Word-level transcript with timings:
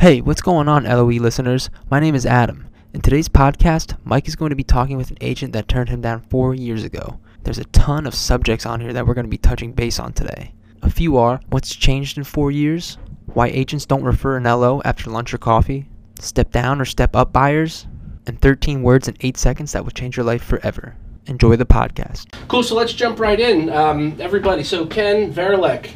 Hey, 0.00 0.22
what's 0.22 0.40
going 0.40 0.66
on, 0.66 0.84
LOE 0.84 1.20
listeners? 1.20 1.68
My 1.90 2.00
name 2.00 2.14
is 2.14 2.24
Adam. 2.24 2.70
In 2.94 3.02
today's 3.02 3.28
podcast, 3.28 3.98
Mike 4.02 4.28
is 4.28 4.34
going 4.34 4.48
to 4.48 4.56
be 4.56 4.64
talking 4.64 4.96
with 4.96 5.10
an 5.10 5.18
agent 5.20 5.52
that 5.52 5.68
turned 5.68 5.90
him 5.90 6.00
down 6.00 6.22
four 6.30 6.54
years 6.54 6.84
ago. 6.84 7.20
There's 7.42 7.58
a 7.58 7.64
ton 7.64 8.06
of 8.06 8.14
subjects 8.14 8.64
on 8.64 8.80
here 8.80 8.94
that 8.94 9.06
we're 9.06 9.12
going 9.12 9.26
to 9.26 9.30
be 9.30 9.36
touching 9.36 9.72
base 9.72 9.98
on 9.98 10.14
today. 10.14 10.54
A 10.80 10.88
few 10.88 11.18
are 11.18 11.42
what's 11.50 11.76
changed 11.76 12.16
in 12.16 12.24
four 12.24 12.50
years, 12.50 12.96
why 13.34 13.48
agents 13.48 13.84
don't 13.84 14.02
refer 14.02 14.38
an 14.38 14.44
LO 14.44 14.80
after 14.86 15.10
lunch 15.10 15.34
or 15.34 15.38
coffee, 15.38 15.86
step 16.18 16.50
down 16.50 16.80
or 16.80 16.86
step 16.86 17.14
up 17.14 17.30
buyers, 17.30 17.86
and 18.26 18.40
13 18.40 18.82
words 18.82 19.06
in 19.06 19.18
8 19.20 19.36
seconds 19.36 19.72
that 19.72 19.84
will 19.84 19.90
change 19.90 20.16
your 20.16 20.24
life 20.24 20.42
forever. 20.42 20.96
Enjoy 21.26 21.56
the 21.56 21.66
podcast. 21.66 22.26
Cool. 22.48 22.62
So 22.62 22.74
let's 22.74 22.92
jump 22.92 23.20
right 23.20 23.38
in, 23.38 23.70
um, 23.70 24.16
everybody. 24.20 24.64
So 24.64 24.86
Ken 24.86 25.32
Verilek, 25.32 25.90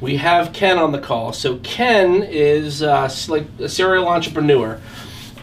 we 0.00 0.16
have 0.16 0.52
Ken 0.52 0.78
on 0.78 0.92
the 0.92 0.98
call. 0.98 1.32
So 1.32 1.58
Ken 1.58 2.22
is 2.22 2.82
uh, 2.82 3.10
like 3.28 3.44
a 3.58 3.68
serial 3.68 4.08
entrepreneur. 4.08 4.80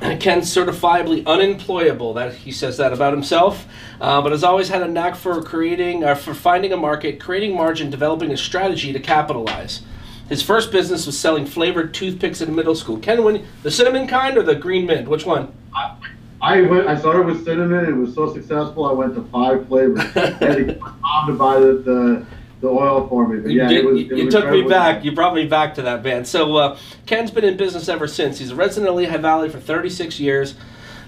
Ken's 0.19 0.53
certifiably 0.53 1.25
unemployable. 1.25 2.13
That 2.13 2.33
he 2.33 2.51
says 2.51 2.77
that 2.77 2.91
about 2.91 3.13
himself, 3.13 3.65
uh, 3.99 4.21
but 4.21 4.31
has 4.31 4.43
always 4.43 4.69
had 4.69 4.81
a 4.81 4.87
knack 4.87 5.15
for 5.15 5.41
creating, 5.41 6.03
uh, 6.03 6.15
for 6.15 6.33
finding 6.33 6.73
a 6.73 6.77
market, 6.77 7.19
creating 7.19 7.55
margin, 7.55 7.89
developing 7.89 8.31
a 8.31 8.37
strategy 8.37 8.91
to 8.93 8.99
capitalize. 8.99 9.81
His 10.27 10.41
first 10.41 10.71
business 10.71 11.05
was 11.05 11.19
selling 11.19 11.45
flavored 11.45 11.93
toothpicks 11.93 12.41
in 12.41 12.55
middle 12.55 12.73
school. 12.73 12.97
Ken, 12.97 13.23
when 13.23 13.45
the 13.63 13.71
cinnamon 13.71 14.07
kind 14.07 14.37
or 14.37 14.43
the 14.43 14.55
green 14.55 14.85
mint? 14.85 15.07
Which 15.07 15.25
one? 15.25 15.53
I 16.41 16.61
went. 16.61 16.87
I 16.87 16.97
started 16.97 17.25
with 17.25 17.45
cinnamon. 17.45 17.85
It 17.85 17.91
was 17.95 18.13
so 18.15 18.33
successful. 18.33 18.85
I 18.85 18.91
went 18.93 19.15
to 19.15 19.23
five 19.25 19.67
flavors. 19.67 19.99
I 20.15 20.29
had 20.29 20.57
to 20.57 20.63
get 20.65 20.79
my 20.81 20.91
mom 21.01 21.27
to 21.27 21.33
buy 21.33 21.59
the, 21.59 21.73
the, 21.73 22.25
the 22.61 22.67
oil 22.67 23.07
for 23.07 23.27
me. 23.27 23.39
But 23.41 23.51
You, 23.51 23.61
yeah, 23.61 23.67
did- 23.67 23.77
it 23.77 23.85
was, 23.85 23.99
it 24.01 24.17
you 24.17 24.25
was 24.25 24.33
took 24.33 24.49
me 24.49 24.63
back. 24.63 25.03
You 25.03 25.11
brought 25.11 25.35
me 25.35 25.45
back 25.45 25.75
to 25.75 25.81
that 25.83 26.01
band. 26.01 26.27
So 26.27 26.55
uh, 26.57 26.77
Ken's 27.05 27.29
been 27.31 27.43
in 27.43 27.57
business 27.57 27.87
ever 27.89 28.07
since. 28.07 28.39
He's 28.39 28.51
a 28.51 28.55
resident 28.55 28.89
of 28.89 28.95
Lehigh 28.95 29.17
Valley 29.17 29.49
for 29.49 29.59
36 29.59 30.19
years. 30.19 30.55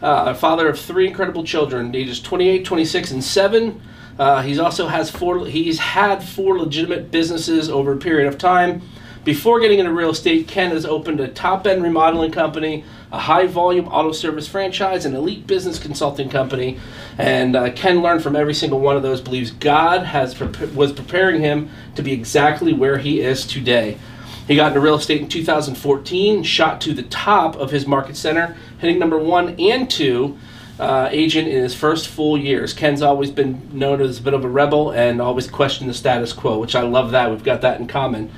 Uh, 0.01 0.25
a 0.27 0.35
father 0.35 0.67
of 0.67 0.77
three 0.77 1.07
incredible 1.07 1.43
children, 1.45 1.95
ages 1.95 2.19
28, 2.21 2.65
26, 2.65 3.11
and 3.11 3.23
seven. 3.23 3.81
Uh, 4.19 4.41
he's 4.43 4.59
also 4.59 4.87
has 4.87 5.09
four. 5.09 5.47
He's 5.47 5.79
had 5.79 6.21
four 6.21 6.59
legitimate 6.59 7.09
businesses 7.09 7.69
over 7.69 7.93
a 7.93 7.97
period 7.97 8.27
of 8.27 8.37
time. 8.37 8.81
Before 9.23 9.61
getting 9.61 9.79
into 9.79 9.93
real 9.93 10.09
estate, 10.09 10.49
Ken 10.49 10.71
has 10.71 10.85
opened 10.85 11.21
a 11.21 11.29
top-end 11.29 11.81
remodeling 11.81 12.31
company, 12.31 12.83
a 13.09 13.19
high-volume 13.19 13.87
auto 13.87 14.11
service 14.11 14.49
franchise, 14.49 15.05
an 15.05 15.15
elite 15.15 15.47
business 15.47 15.79
consulting 15.79 16.29
company, 16.29 16.77
and 17.17 17.55
uh, 17.55 17.71
Ken 17.71 18.01
learned 18.01 18.21
from 18.21 18.35
every 18.35 18.53
single 18.53 18.81
one 18.81 18.97
of 18.97 19.03
those. 19.03 19.21
Believes 19.21 19.51
God 19.51 20.03
has 20.03 20.37
was 20.73 20.91
preparing 20.91 21.39
him 21.39 21.69
to 21.95 22.03
be 22.03 22.11
exactly 22.11 22.73
where 22.73 22.97
he 22.97 23.21
is 23.21 23.47
today. 23.47 23.97
He 24.45 24.57
got 24.57 24.67
into 24.67 24.81
real 24.81 24.95
estate 24.95 25.21
in 25.21 25.29
2014, 25.29 26.43
shot 26.43 26.81
to 26.81 26.93
the 26.93 27.03
top 27.03 27.55
of 27.55 27.71
his 27.71 27.87
market 27.87 28.17
center, 28.17 28.57
hitting 28.79 28.99
number 28.99 29.17
one 29.17 29.57
and 29.57 29.89
two 29.89 30.37
uh, 30.83 31.09
agent 31.11 31.47
in 31.47 31.61
his 31.63 31.73
first 31.73 32.07
full 32.07 32.37
years. 32.37 32.73
Ken's 32.73 33.01
always 33.01 33.31
been 33.31 33.69
known 33.71 34.01
as 34.01 34.19
a 34.19 34.21
bit 34.21 34.33
of 34.33 34.43
a 34.43 34.49
rebel 34.49 34.91
and 34.91 35.21
always 35.21 35.47
questioned 35.47 35.89
the 35.89 35.93
status 35.93 36.33
quo, 36.33 36.59
which 36.59 36.75
I 36.75 36.81
love 36.81 37.11
that. 37.11 37.31
We've 37.31 37.43
got 37.43 37.61
that 37.61 37.79
in 37.79 37.87
common. 37.87 38.31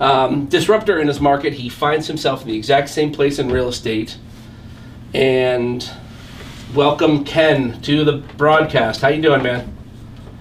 Um, 0.00 0.46
disruptor 0.46 0.98
in 0.98 1.08
his 1.08 1.20
market, 1.20 1.52
he 1.52 1.68
finds 1.68 2.06
himself 2.06 2.42
in 2.42 2.48
the 2.48 2.56
exact 2.56 2.88
same 2.88 3.12
place 3.12 3.38
in 3.38 3.50
real 3.50 3.68
estate. 3.68 4.16
And 5.12 5.88
welcome 6.74 7.24
Ken 7.24 7.80
to 7.82 8.04
the 8.04 8.18
broadcast. 8.38 9.02
How 9.02 9.08
you 9.08 9.20
doing, 9.20 9.42
man? 9.42 9.76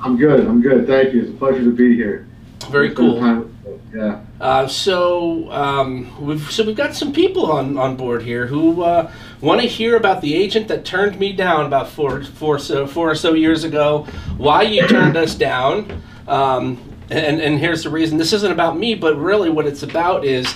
I'm 0.02 0.15
good. 0.15 0.47
I'm 0.47 0.61
good. 0.61 0.87
Thank 0.87 1.13
you. 1.13 1.23
It's 1.23 1.31
a 1.31 1.33
pleasure 1.33 1.63
to 1.63 1.71
be 1.71 1.93
here. 1.93 2.25
Very 2.69 2.95
cool. 2.95 3.49
Yeah. 3.93 4.21
Uh, 4.39 4.65
so 4.67 5.51
um, 5.51 6.25
we've 6.25 6.49
so 6.49 6.63
we've 6.63 6.75
got 6.75 6.95
some 6.95 7.11
people 7.11 7.51
on, 7.51 7.77
on 7.77 7.97
board 7.97 8.21
here 8.21 8.47
who 8.47 8.81
uh, 8.83 9.11
want 9.41 9.59
to 9.59 9.67
hear 9.67 9.97
about 9.97 10.21
the 10.21 10.33
agent 10.33 10.69
that 10.69 10.85
turned 10.85 11.19
me 11.19 11.33
down 11.33 11.65
about 11.65 11.89
four 11.89 12.23
four 12.23 12.57
so 12.57 12.87
four 12.87 13.11
or 13.11 13.15
so 13.15 13.33
years 13.33 13.65
ago. 13.65 14.07
Why 14.37 14.61
you 14.61 14.87
turned 14.87 15.17
us 15.17 15.35
down? 15.35 16.02
Um, 16.25 16.81
and 17.09 17.41
and 17.41 17.59
here's 17.59 17.83
the 17.83 17.89
reason. 17.89 18.17
This 18.17 18.31
isn't 18.31 18.52
about 18.52 18.77
me, 18.77 18.95
but 18.95 19.17
really 19.17 19.49
what 19.49 19.65
it's 19.65 19.83
about 19.83 20.23
is 20.23 20.55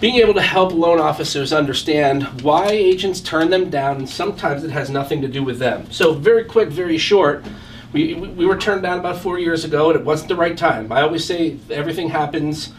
being 0.00 0.16
able 0.16 0.34
to 0.34 0.42
help 0.42 0.72
loan 0.72 0.98
officers 0.98 1.52
understand 1.52 2.42
why 2.42 2.68
agents 2.68 3.20
turn 3.20 3.50
them 3.50 3.68
down, 3.68 3.96
and 3.96 4.08
sometimes 4.08 4.64
it 4.64 4.70
has 4.70 4.88
nothing 4.88 5.20
to 5.20 5.28
do 5.28 5.42
with 5.42 5.58
them. 5.58 5.90
So 5.90 6.14
very 6.14 6.44
quick, 6.44 6.70
very 6.70 6.98
short. 6.98 7.44
We, 7.92 8.14
we 8.14 8.44
were 8.44 8.58
turned 8.58 8.82
down 8.82 8.98
about 8.98 9.18
four 9.18 9.38
years 9.38 9.64
ago, 9.64 9.90
and 9.90 9.98
it 9.98 10.04
wasn't 10.04 10.28
the 10.28 10.36
right 10.36 10.56
time. 10.56 10.92
I 10.92 11.00
always 11.00 11.24
say 11.24 11.56
everything 11.70 12.10
happens 12.10 12.72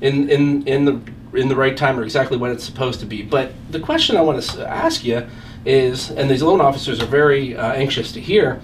in 0.00 0.28
in 0.30 0.66
in 0.66 0.84
the 0.84 1.00
in 1.34 1.48
the 1.48 1.56
right 1.56 1.76
time 1.76 1.98
or 1.98 2.02
exactly 2.02 2.36
when 2.36 2.50
it's 2.50 2.64
supposed 2.64 3.00
to 3.00 3.06
be. 3.06 3.22
But 3.22 3.52
the 3.70 3.80
question 3.80 4.16
I 4.16 4.20
want 4.20 4.42
to 4.42 4.68
ask 4.68 5.04
you 5.04 5.26
is, 5.64 6.10
and 6.10 6.30
these 6.30 6.42
loan 6.42 6.60
officers 6.60 7.00
are 7.00 7.06
very 7.06 7.56
uh, 7.56 7.72
anxious 7.72 8.12
to 8.12 8.20
hear, 8.20 8.60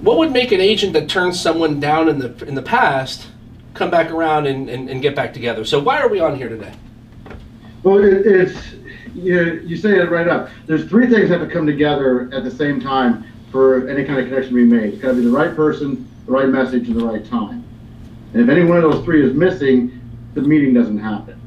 what 0.00 0.16
would 0.18 0.32
make 0.32 0.52
an 0.52 0.60
agent 0.60 0.92
that 0.94 1.08
turns 1.08 1.38
someone 1.38 1.80
down 1.80 2.08
in 2.08 2.18
the 2.18 2.44
in 2.46 2.54
the 2.54 2.62
past 2.62 3.26
come 3.74 3.90
back 3.90 4.10
around 4.10 4.46
and, 4.46 4.68
and, 4.68 4.88
and 4.88 5.02
get 5.02 5.14
back 5.14 5.34
together? 5.34 5.64
So 5.64 5.78
why 5.78 6.00
are 6.00 6.08
we 6.08 6.20
on 6.20 6.36
here 6.36 6.48
today? 6.48 6.72
Well, 7.82 8.02
it, 8.02 8.26
it's 8.26 8.58
you. 9.14 9.62
You 9.66 9.76
say 9.76 9.98
it 9.98 10.10
right 10.10 10.28
up. 10.28 10.48
There's 10.66 10.88
three 10.88 11.08
things 11.08 11.28
that 11.28 11.40
have 11.40 11.48
to 11.48 11.52
come 11.52 11.66
together 11.66 12.30
at 12.32 12.44
the 12.44 12.50
same 12.50 12.80
time 12.80 13.26
for 13.50 13.88
any 13.88 14.04
kind 14.04 14.18
of 14.18 14.26
connection 14.26 14.54
to 14.54 14.56
be 14.56 14.64
made. 14.64 14.94
It's 14.94 15.02
got 15.02 15.08
to 15.08 15.14
be 15.16 15.22
the 15.22 15.30
right 15.30 15.54
person, 15.54 16.08
the 16.26 16.32
right 16.32 16.48
message, 16.48 16.88
and 16.88 16.98
the 16.98 17.04
right 17.04 17.24
time. 17.26 17.64
And 18.32 18.42
if 18.42 18.48
any 18.48 18.64
one 18.64 18.78
of 18.78 18.90
those 18.90 19.04
three 19.04 19.26
is 19.26 19.34
missing, 19.34 19.99
the 20.34 20.42
meeting 20.42 20.74
doesn't 20.74 20.98
happen. 20.98 21.40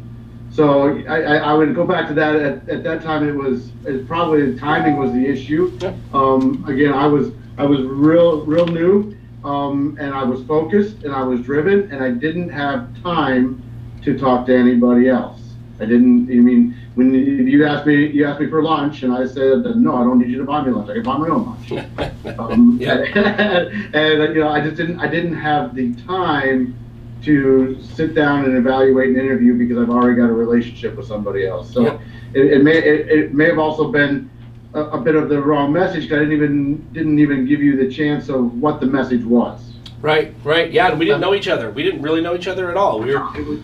So 0.51 0.97
I, 1.07 1.21
I, 1.21 1.35
I 1.37 1.53
would 1.53 1.73
go 1.73 1.85
back 1.85 2.07
to 2.09 2.13
that. 2.13 2.35
At, 2.35 2.69
at 2.69 2.83
that 2.83 3.01
time, 3.01 3.27
it 3.27 3.33
was 3.33 3.71
it 3.85 4.07
probably 4.07 4.51
the 4.51 4.59
timing 4.59 4.97
was 4.97 5.11
the 5.11 5.25
issue. 5.25 5.75
Yeah. 5.81 5.95
Um, 6.13 6.63
again, 6.67 6.93
I 6.93 7.07
was 7.07 7.31
I 7.57 7.65
was 7.65 7.81
real 7.81 8.45
real 8.45 8.67
new, 8.67 9.15
um, 9.43 9.97
and 9.99 10.13
I 10.13 10.23
was 10.23 10.43
focused 10.43 11.03
and 11.03 11.13
I 11.13 11.23
was 11.23 11.41
driven, 11.41 11.91
and 11.91 12.03
I 12.03 12.11
didn't 12.11 12.49
have 12.49 13.01
time 13.01 13.63
to 14.03 14.17
talk 14.17 14.45
to 14.45 14.55
anybody 14.55 15.09
else. 15.09 15.41
I 15.79 15.85
didn't. 15.85 16.29
I 16.29 16.35
mean, 16.35 16.77
when 16.93 17.15
you 17.15 17.65
asked 17.65 17.87
me, 17.87 18.11
you 18.11 18.27
asked 18.27 18.39
me 18.39 18.47
for 18.47 18.61
lunch, 18.61 19.01
and 19.01 19.11
I 19.11 19.25
said, 19.25 19.63
"No, 19.75 19.95
I 19.95 20.03
don't 20.03 20.19
need 20.19 20.29
you 20.29 20.37
to 20.37 20.45
buy 20.45 20.63
me 20.63 20.71
lunch. 20.71 20.87
I 20.87 20.93
can 20.93 21.03
buy 21.03 21.17
my 21.17 21.29
own 21.29 21.45
lunch." 21.45 22.13
Um, 22.39 22.77
Yeah. 22.79 22.93
and 23.93 24.35
you 24.35 24.41
know, 24.41 24.49
I 24.49 24.61
just 24.61 24.77
didn't. 24.77 24.99
I 24.99 25.07
didn't 25.07 25.35
have 25.35 25.73
the 25.73 25.93
time 26.05 26.75
to 27.23 27.81
sit 27.81 28.13
down 28.15 28.45
and 28.45 28.57
evaluate 28.57 29.09
an 29.09 29.15
interview 29.19 29.53
because 29.57 29.77
I've 29.77 29.89
already 29.89 30.15
got 30.17 30.29
a 30.29 30.33
relationship 30.33 30.95
with 30.95 31.07
somebody 31.07 31.45
else. 31.45 31.71
So 31.73 31.81
Yeah. 31.83 31.99
it, 32.33 32.45
it 32.53 32.63
may 32.63 32.77
it, 32.77 33.07
it 33.09 33.33
may 33.33 33.45
have 33.45 33.59
also 33.59 33.91
been 33.91 34.29
a, 34.73 34.81
a 34.81 34.99
bit 35.01 35.15
of 35.15 35.29
the 35.29 35.41
wrong 35.41 35.71
message. 35.71 36.05
I 36.11 36.19
didn't 36.19 36.33
even 36.33 36.75
didn't 36.93 37.19
even 37.19 37.45
give 37.45 37.61
you 37.61 37.77
the 37.77 37.91
chance 37.93 38.29
of 38.29 38.59
what 38.61 38.79
the 38.79 38.85
message 38.87 39.23
was. 39.23 39.71
Right, 40.01 40.33
right, 40.43 40.69
yeah. 40.69 40.89
and 40.89 40.99
We 40.99 41.05
didn't 41.05 41.21
know 41.21 41.33
each 41.33 41.47
other. 41.47 41.71
We 41.71 41.81
didn't 41.83 42.01
really 42.01 42.19
know 42.21 42.35
each 42.35 42.47
other 42.47 42.69
at 42.69 42.75
all. 42.75 42.99
We 42.99 43.15
were 43.15 43.21
was, 43.21 43.59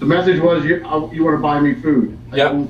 the 0.00 0.06
message 0.06 0.38
was 0.40 0.64
you 0.64 0.84
I, 0.84 1.10
you 1.12 1.24
want 1.24 1.36
to 1.38 1.42
buy 1.42 1.60
me 1.60 1.74
food. 1.74 2.18
I 2.32 2.36
don't, 2.36 2.68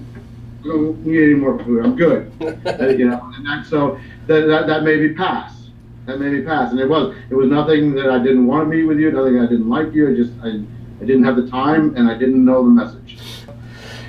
I 0.62 0.68
don't 0.68 1.04
need 1.04 1.22
any 1.24 1.34
more 1.34 1.58
food. 1.64 1.84
I'm 1.84 1.96
good. 1.96 2.32
Uh, 2.80 2.88
you 2.90 3.10
know, 3.10 3.20
and 3.34 3.44
that, 3.46 3.66
so 3.66 3.98
that, 4.28 4.46
that 4.46 4.66
that 4.68 4.84
made 4.84 5.00
me 5.00 5.12
pass. 5.14 5.57
That 6.08 6.20
made 6.20 6.32
me 6.32 6.40
pass, 6.40 6.70
and 6.70 6.80
it 6.80 6.88
was 6.88 7.14
it 7.28 7.34
was 7.34 7.50
nothing 7.50 7.94
that 7.96 8.08
I 8.08 8.18
didn't 8.18 8.46
want 8.46 8.70
to 8.70 8.74
meet 8.74 8.84
with 8.84 8.98
you, 8.98 9.12
nothing 9.12 9.40
I 9.40 9.46
didn't 9.46 9.68
like 9.68 9.92
you. 9.92 10.10
I 10.10 10.14
just 10.14 10.32
I, 10.42 10.64
I 11.02 11.04
didn't 11.04 11.24
have 11.24 11.36
the 11.36 11.46
time, 11.46 11.94
and 11.96 12.10
I 12.10 12.16
didn't 12.16 12.42
know 12.42 12.64
the 12.64 12.70
message. 12.70 13.18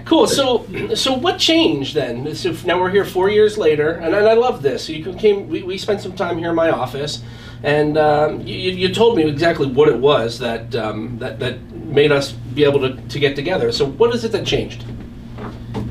cool. 0.05 0.25
So, 0.25 0.65
so 0.95 1.13
what 1.13 1.37
changed 1.39 1.95
then? 1.95 2.33
So 2.35 2.55
now 2.65 2.79
we're 2.79 2.89
here 2.89 3.03
four 3.03 3.29
years 3.29 3.57
later, 3.57 3.91
and, 3.95 4.15
and 4.15 4.29
I 4.29 4.33
love 4.33 4.61
this. 4.61 4.85
So 4.85 4.93
you 4.93 5.13
came. 5.15 5.49
We, 5.49 5.63
we 5.63 5.77
spent 5.77 5.99
some 5.99 6.13
time 6.13 6.37
here 6.37 6.51
in 6.51 6.55
my 6.55 6.69
office, 6.69 7.21
and 7.63 7.97
um, 7.97 8.47
you, 8.47 8.55
you 8.55 8.93
told 8.93 9.17
me 9.17 9.25
exactly 9.25 9.67
what 9.67 9.89
it 9.89 9.97
was 9.97 10.39
that 10.39 10.73
um, 10.77 11.17
that 11.19 11.37
that 11.39 11.61
made 11.73 12.13
us 12.13 12.31
be 12.31 12.63
able 12.63 12.79
to, 12.79 12.95
to 12.95 13.19
get 13.19 13.35
together. 13.35 13.73
So 13.73 13.85
what 13.85 14.15
is 14.15 14.23
it 14.23 14.31
that 14.31 14.45
changed? 14.45 14.85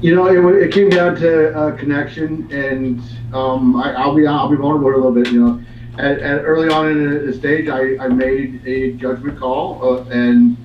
You 0.00 0.14
know, 0.14 0.26
it, 0.26 0.62
it 0.62 0.72
came 0.72 0.88
down 0.88 1.16
to 1.16 1.54
uh, 1.54 1.76
connection, 1.76 2.50
and 2.50 3.02
um, 3.34 3.76
I, 3.76 3.92
I'll 3.92 4.14
be 4.14 4.26
I'll 4.26 4.48
be 4.48 4.56
vulnerable 4.56 4.88
a 4.88 4.96
little 4.96 5.12
bit. 5.12 5.30
You 5.30 5.40
know, 5.46 5.64
at 5.98 6.44
early 6.44 6.68
on 6.68 6.88
in 6.90 7.10
the, 7.10 7.18
the 7.20 7.32
stage, 7.32 7.68
I, 7.68 7.96
I 8.04 8.08
made 8.08 8.64
a 8.66 8.92
judgment 8.92 9.38
call, 9.38 9.82
uh, 9.82 10.04
and 10.10 10.56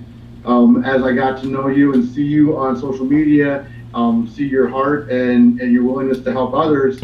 um, 0.45 0.83
as 0.85 1.01
I 1.03 1.13
got 1.13 1.41
to 1.41 1.47
know 1.47 1.67
you 1.67 1.93
and 1.93 2.07
see 2.13 2.23
you 2.23 2.57
on 2.57 2.79
social 2.79 3.05
media, 3.05 3.67
um, 3.93 4.27
see 4.27 4.45
your 4.45 4.67
heart 4.67 5.09
and, 5.09 5.59
and 5.59 5.71
your 5.71 5.83
willingness 5.83 6.19
to 6.23 6.31
help 6.31 6.53
others, 6.53 7.01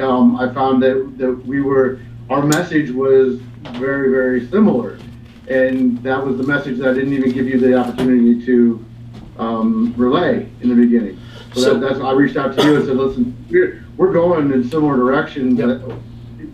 um, 0.00 0.36
I 0.36 0.52
found 0.52 0.82
that, 0.82 1.14
that 1.18 1.32
we 1.46 1.60
were 1.60 2.00
our 2.30 2.44
message 2.44 2.90
was 2.90 3.40
very 3.78 4.10
very 4.10 4.46
similar, 4.48 4.98
and 5.48 5.98
that 6.02 6.24
was 6.24 6.36
the 6.36 6.42
message 6.42 6.78
that 6.78 6.90
I 6.90 6.94
didn't 6.94 7.12
even 7.14 7.32
give 7.32 7.46
you 7.46 7.58
the 7.58 7.74
opportunity 7.76 8.44
to 8.44 8.84
um, 9.38 9.94
relay 9.96 10.48
in 10.60 10.68
the 10.68 10.74
beginning. 10.74 11.18
So, 11.54 11.60
So- 11.60 11.74
that, 11.74 11.80
that's 11.88 12.00
I 12.00 12.12
reached 12.12 12.36
out 12.36 12.56
to 12.56 12.64
you 12.64 12.76
and 12.76 12.86
said, 12.86 12.96
listen, 12.96 13.46
we're, 13.50 13.84
we're 13.96 14.12
going 14.12 14.52
in 14.52 14.68
similar 14.68 14.96
directions. 14.96 15.58
Yep. 15.58 15.68
That 15.68 15.98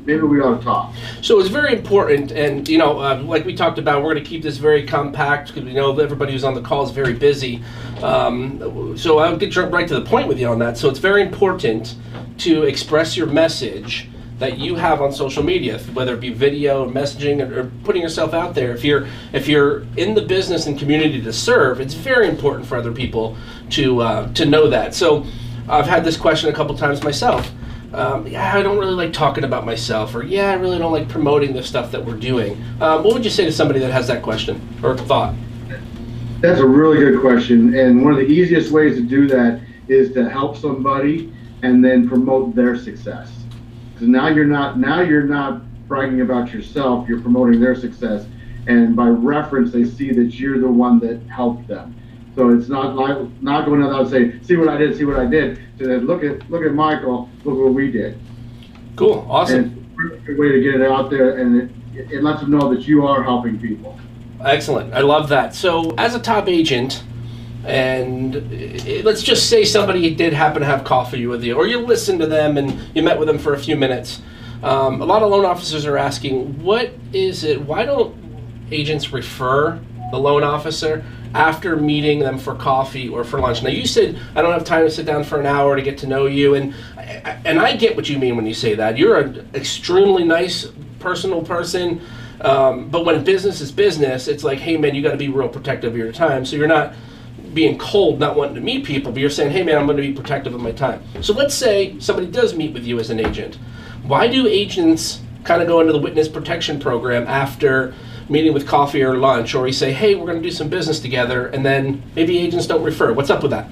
maybe 0.07 0.23
we 0.23 0.41
ought 0.41 0.59
to 0.59 0.65
talk. 0.65 0.95
So 1.23 1.41
it's 1.41 1.49
very 1.49 1.73
important, 1.73 2.31
and 2.31 2.69
you 2.69 2.79
know, 2.79 3.01
uh, 3.01 3.23
like 3.23 3.45
we 3.45 3.55
talked 3.55 3.79
about, 3.79 4.03
we're 4.03 4.13
going 4.13 4.25
to 4.25 4.29
keep 4.29 4.43
this 4.43 4.59
very 4.59 4.87
compact 4.87 5.49
because 5.49 5.65
we 5.65 5.73
know 5.73 5.99
everybody 5.99 6.33
who's 6.33 6.45
on 6.45 6.55
the 6.55 6.63
call 6.63 6.85
is 6.85 6.91
very 6.91 7.15
busy. 7.15 7.63
Um, 8.03 8.97
so 8.97 9.19
I'll 9.19 9.37
get 9.37 9.55
right 9.57 9.89
to 9.89 9.95
the 9.95 10.05
point 10.05 10.29
with 10.29 10.39
you 10.39 10.49
on 10.49 10.59
that. 10.59 10.77
So 10.77 10.89
it's 10.89 10.99
very 10.99 11.23
important 11.23 11.97
to 12.39 12.65
express 12.65 13.17
your 13.17 13.27
message 13.27 14.09
that 14.39 14.59
you 14.59 14.75
have 14.75 15.01
on 15.01 15.13
social 15.13 15.45
media, 15.45 15.79
whether 15.95 16.15
it 16.15 16.21
be 16.21 16.31
video, 16.31 16.85
or 16.85 16.91
messaging, 16.91 17.41
or, 17.41 17.61
or, 17.61 17.71
putting 17.85 18.03
yourself 18.03 18.35
out 18.35 18.55
there. 18.55 18.73
If 18.73 18.85
you're 18.85 19.07
if 19.33 19.47
you're 19.47 19.87
in 19.97 20.15
the 20.15 20.23
business 20.23 20.67
and 20.67 20.79
community 20.79 21.23
to 21.23 21.33
serve, 21.33 21.81
it's 21.81 21.95
very 21.95 22.29
important 22.29 22.67
for 22.67 22.77
other 22.77 22.93
people 22.93 23.37
to 23.71 24.03
uh, 24.03 24.33
to 24.35 24.45
know 24.45 24.69
that. 24.69 24.95
So 24.95 25.25
I've 25.69 25.87
had 25.87 26.05
this 26.05 26.17
question 26.17 26.51
a 26.51 26.53
couple 26.53 26.77
times 26.77 27.03
myself. 27.03 27.51
Um, 27.95 28.27
yeah, 28.27 28.53
I 28.53 28.61
don't 28.63 28.77
really 28.77 28.95
like 28.95 29.13
talking 29.13 29.45
about 29.45 29.65
myself, 29.65 30.17
or 30.17 30.25
yeah, 30.25 30.51
I 30.51 30.55
really 30.55 30.79
don't 30.79 30.91
like 30.91 31.09
promoting 31.09 31.53
the 31.53 31.63
stuff 31.63 31.93
that 31.93 32.05
we're 32.05 32.17
doing. 32.17 32.61
Um, 32.81 33.05
what 33.05 33.15
would 33.15 33.25
you 33.25 33.31
say 33.31 33.45
to 33.45 33.53
somebody 33.53 33.79
that 33.79 33.93
has 33.93 34.09
that 34.09 34.21
question 34.21 34.61
or 34.83 34.99
thought? 34.99 35.35
That's 36.41 36.59
a 36.59 36.67
really 36.67 36.99
good 36.99 37.21
question, 37.21 37.75
and 37.75 38.03
one 38.03 38.13
of 38.13 38.19
the 38.19 38.27
easiest 38.27 38.73
ways 38.73 38.97
to 38.97 39.03
do 39.03 39.29
that 39.29 39.61
is 39.87 40.13
to 40.15 40.29
help 40.29 40.57
somebody 40.57 41.33
and 41.63 41.85
then 41.85 42.09
promote 42.09 42.57
their 42.57 42.77
success. 42.77 43.33
Because 43.93 44.09
now 44.09 44.27
you're 44.27 44.45
not 44.45 44.77
now 44.77 45.01
you're 45.01 45.23
not 45.23 45.63
bragging 45.87 46.21
about 46.21 46.53
yourself; 46.53 47.09
you're 47.09 47.21
promoting 47.21 47.61
their 47.61 47.77
success, 47.77 48.27
and 48.67 48.97
by 48.97 49.07
reference, 49.07 49.73
they 49.73 49.85
see 49.85 50.13
that 50.13 50.35
you're 50.35 50.59
the 50.59 50.69
one 50.69 50.99
that 50.99 51.21
helped 51.29 51.69
them. 51.69 51.95
So 52.35 52.51
it's 52.51 52.69
not 52.69 52.97
like 52.97 53.17
not 53.43 53.65
going 53.67 53.83
out 53.83 54.01
and 54.01 54.11
say, 54.11 54.41
"See 54.43 54.57
what 54.57 54.69
I 54.69 54.77
did, 54.77 54.97
see 54.97 55.05
what 55.05 55.19
I 55.19 55.27
did." 55.27 55.61
To 55.79 55.87
then 55.87 56.07
look 56.07 56.25
at 56.25 56.49
look 56.51 56.65
at 56.65 56.73
Michael, 56.73 57.29
look 57.45 57.59
what 57.59 57.75
we 57.75 57.91
did. 57.91 58.19
Cool, 58.97 59.27
awesome. 59.29 59.87
And 59.99 60.13
it's 60.13 60.23
a 60.23 60.27
good 60.27 60.39
way 60.39 60.51
to 60.51 60.61
get 60.61 60.75
it 60.75 60.83
out 60.83 61.11
there, 61.11 61.39
and 61.39 61.71
it, 61.95 62.11
it 62.11 62.23
lets 62.23 62.41
them 62.41 62.51
know 62.51 62.75
that 62.75 62.89
you 62.89 63.07
are 63.07 63.23
helping 63.23 63.59
people. 63.61 63.99
Excellent, 64.45 64.93
I 64.93 65.01
love 65.01 65.29
that. 65.29 65.55
So, 65.55 65.95
as 65.97 66.15
a 66.15 66.21
top 66.21 66.49
agent, 66.49 67.05
and 67.65 68.35
let's 69.05 69.23
just 69.23 69.49
say 69.49 69.65
somebody 69.65 70.15
did 70.15 70.33
happen 70.33 70.61
to 70.61 70.67
have 70.67 70.85
coffee 70.85 71.27
with 71.27 71.43
you, 71.45 71.57
or 71.57 71.67
you 71.67 71.79
listened 71.79 72.21
to 72.21 72.27
them 72.27 72.59
and 72.59 72.79
you 72.95 73.03
met 73.03 73.19
with 73.19 73.29
them 73.29 73.39
for 73.39 73.55
a 73.55 73.59
few 73.59 73.77
minutes. 73.77 74.21
Um, 74.63 75.01
a 75.01 75.05
lot 75.05 75.23
of 75.23 75.31
loan 75.31 75.45
officers 75.45 75.87
are 75.87 75.97
asking, 75.97 76.63
what 76.63 76.93
is 77.13 77.45
it? 77.45 77.61
Why 77.61 77.85
don't 77.85 78.15
agents 78.71 79.13
refer 79.13 79.79
the 80.11 80.19
loan 80.19 80.43
officer 80.43 81.05
after 81.35 81.77
meeting 81.77 82.21
them 82.21 82.39
for 82.39 82.55
coffee 82.55 83.09
or 83.09 83.25
for 83.25 83.41
lunch? 83.41 83.63
Now, 83.63 83.71
you 83.71 83.87
said 83.87 84.19
I 84.35 84.43
don't 84.43 84.53
have 84.53 84.65
time 84.65 84.85
to 84.85 84.91
sit 84.91 85.05
down 85.05 85.25
for 85.25 85.41
an 85.41 85.47
hour 85.47 85.77
to 85.77 85.83
get 85.83 85.99
to 85.99 86.07
know 86.07 86.27
you, 86.27 86.55
and 86.55 86.75
and 87.45 87.61
I 87.61 87.77
get 87.77 87.97
what 87.97 88.09
you 88.09 88.19
mean 88.19 88.37
when 88.37 88.47
you 88.47 88.55
say 88.55 88.75
that. 88.75 88.97
You're 88.97 89.21
an 89.21 89.49
extremely 89.55 90.25
nice, 90.25 90.67
personal 91.01 91.43
person. 91.43 92.01
Um, 92.41 92.91
but 92.91 93.05
when 93.05 93.25
business 93.25 93.61
is 93.61 93.73
business, 93.73 94.29
it's 94.29 94.45
like, 94.45 94.59
hey 94.59 94.77
man, 94.77 94.95
you 94.95 95.03
got 95.03 95.13
to 95.13 95.17
be 95.17 95.29
real 95.29 95.49
protective 95.49 95.93
of 95.93 95.97
your 95.97 96.13
time. 96.13 96.45
So 96.45 96.57
you're 96.57 96.67
not 96.67 96.95
being 97.55 97.79
cold, 97.79 98.19
not 98.19 98.37
wanting 98.37 98.57
to 98.57 98.61
meet 98.61 98.85
people, 98.85 99.13
but 99.13 99.21
you're 99.21 99.31
saying, 99.31 99.53
hey 99.53 99.63
man, 99.63 99.79
I'm 99.79 99.87
going 99.87 99.97
to 99.97 100.03
be 100.03 100.13
protective 100.13 100.55
of 100.55 100.61
my 100.61 100.73
time. 100.73 101.03
So 101.23 101.33
let's 101.33 101.55
say 101.55 101.99
somebody 102.01 102.27
does 102.27 102.55
meet 102.55 102.75
with 102.75 102.85
you 102.85 102.99
as 102.99 103.11
an 103.11 103.21
agent. 103.21 103.57
Why 104.03 104.27
do 104.29 104.47
agents 104.47 105.21
kind 105.45 105.63
of 105.63 105.69
go 105.69 105.81
into 105.81 105.93
the 105.93 105.99
witness 105.99 106.29
protection 106.29 106.81
program 106.81 107.27
after 107.27 107.95
meeting 108.29 108.53
with 108.53 108.67
coffee 108.67 109.03
or 109.03 109.17
lunch, 109.17 109.55
or 109.55 109.63
we 109.63 109.73
say, 109.73 109.93
hey, 109.93 110.15
we're 110.15 110.27
going 110.27 110.43
to 110.43 110.49
do 110.49 110.55
some 110.55 110.69
business 110.69 111.01
together, 111.01 111.49
and 111.49 111.65
then 111.65 112.03
maybe 112.15 112.39
agents 112.39 112.67
don't 112.67 112.83
refer? 112.83 113.13
What's 113.13 113.31
up 113.31 113.43
with 113.43 113.51
that? 113.51 113.69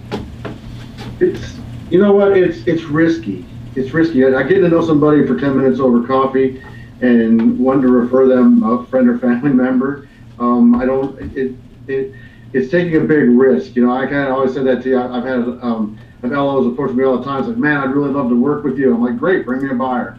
It's, 1.20 1.58
you 1.90 2.00
know 2.00 2.12
what, 2.12 2.36
it's, 2.36 2.66
it's 2.66 2.82
risky. 2.82 3.44
It's 3.74 3.92
risky. 3.92 4.24
I, 4.24 4.38
I 4.38 4.42
get 4.42 4.60
to 4.60 4.68
know 4.68 4.84
somebody 4.84 5.26
for 5.26 5.38
10 5.38 5.56
minutes 5.56 5.80
over 5.80 6.06
coffee 6.06 6.62
and 7.00 7.58
want 7.58 7.82
to 7.82 7.88
refer 7.88 8.28
them 8.28 8.62
a 8.62 8.86
friend 8.86 9.08
or 9.08 9.18
family 9.18 9.50
member. 9.52 10.08
Um, 10.38 10.74
I 10.74 10.86
don't, 10.86 11.36
it, 11.36 11.54
it, 11.86 12.14
it's 12.52 12.70
taking 12.70 12.96
a 12.96 13.00
big 13.00 13.30
risk. 13.30 13.76
You 13.76 13.86
know, 13.86 13.92
I 13.92 14.04
kind 14.06 14.28
of 14.28 14.34
always 14.34 14.54
said 14.54 14.66
that 14.66 14.82
to 14.82 14.88
you. 14.88 15.00
I've 15.00 15.24
had 15.24 15.40
um, 15.62 15.98
I've 16.22 16.30
LOs 16.30 16.66
approach 16.66 16.92
me 16.92 17.04
all 17.04 17.18
the 17.18 17.24
time. 17.24 17.40
It's 17.40 17.48
like, 17.48 17.56
man, 17.56 17.78
I'd 17.78 17.90
really 17.90 18.10
love 18.10 18.28
to 18.28 18.40
work 18.40 18.62
with 18.62 18.78
you. 18.78 18.94
I'm 18.94 19.02
like, 19.02 19.18
great, 19.18 19.44
bring 19.44 19.62
me 19.62 19.70
a 19.70 19.74
buyer. 19.74 20.18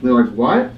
And 0.00 0.02
they're 0.02 0.12
like, 0.12 0.32
what? 0.34 0.70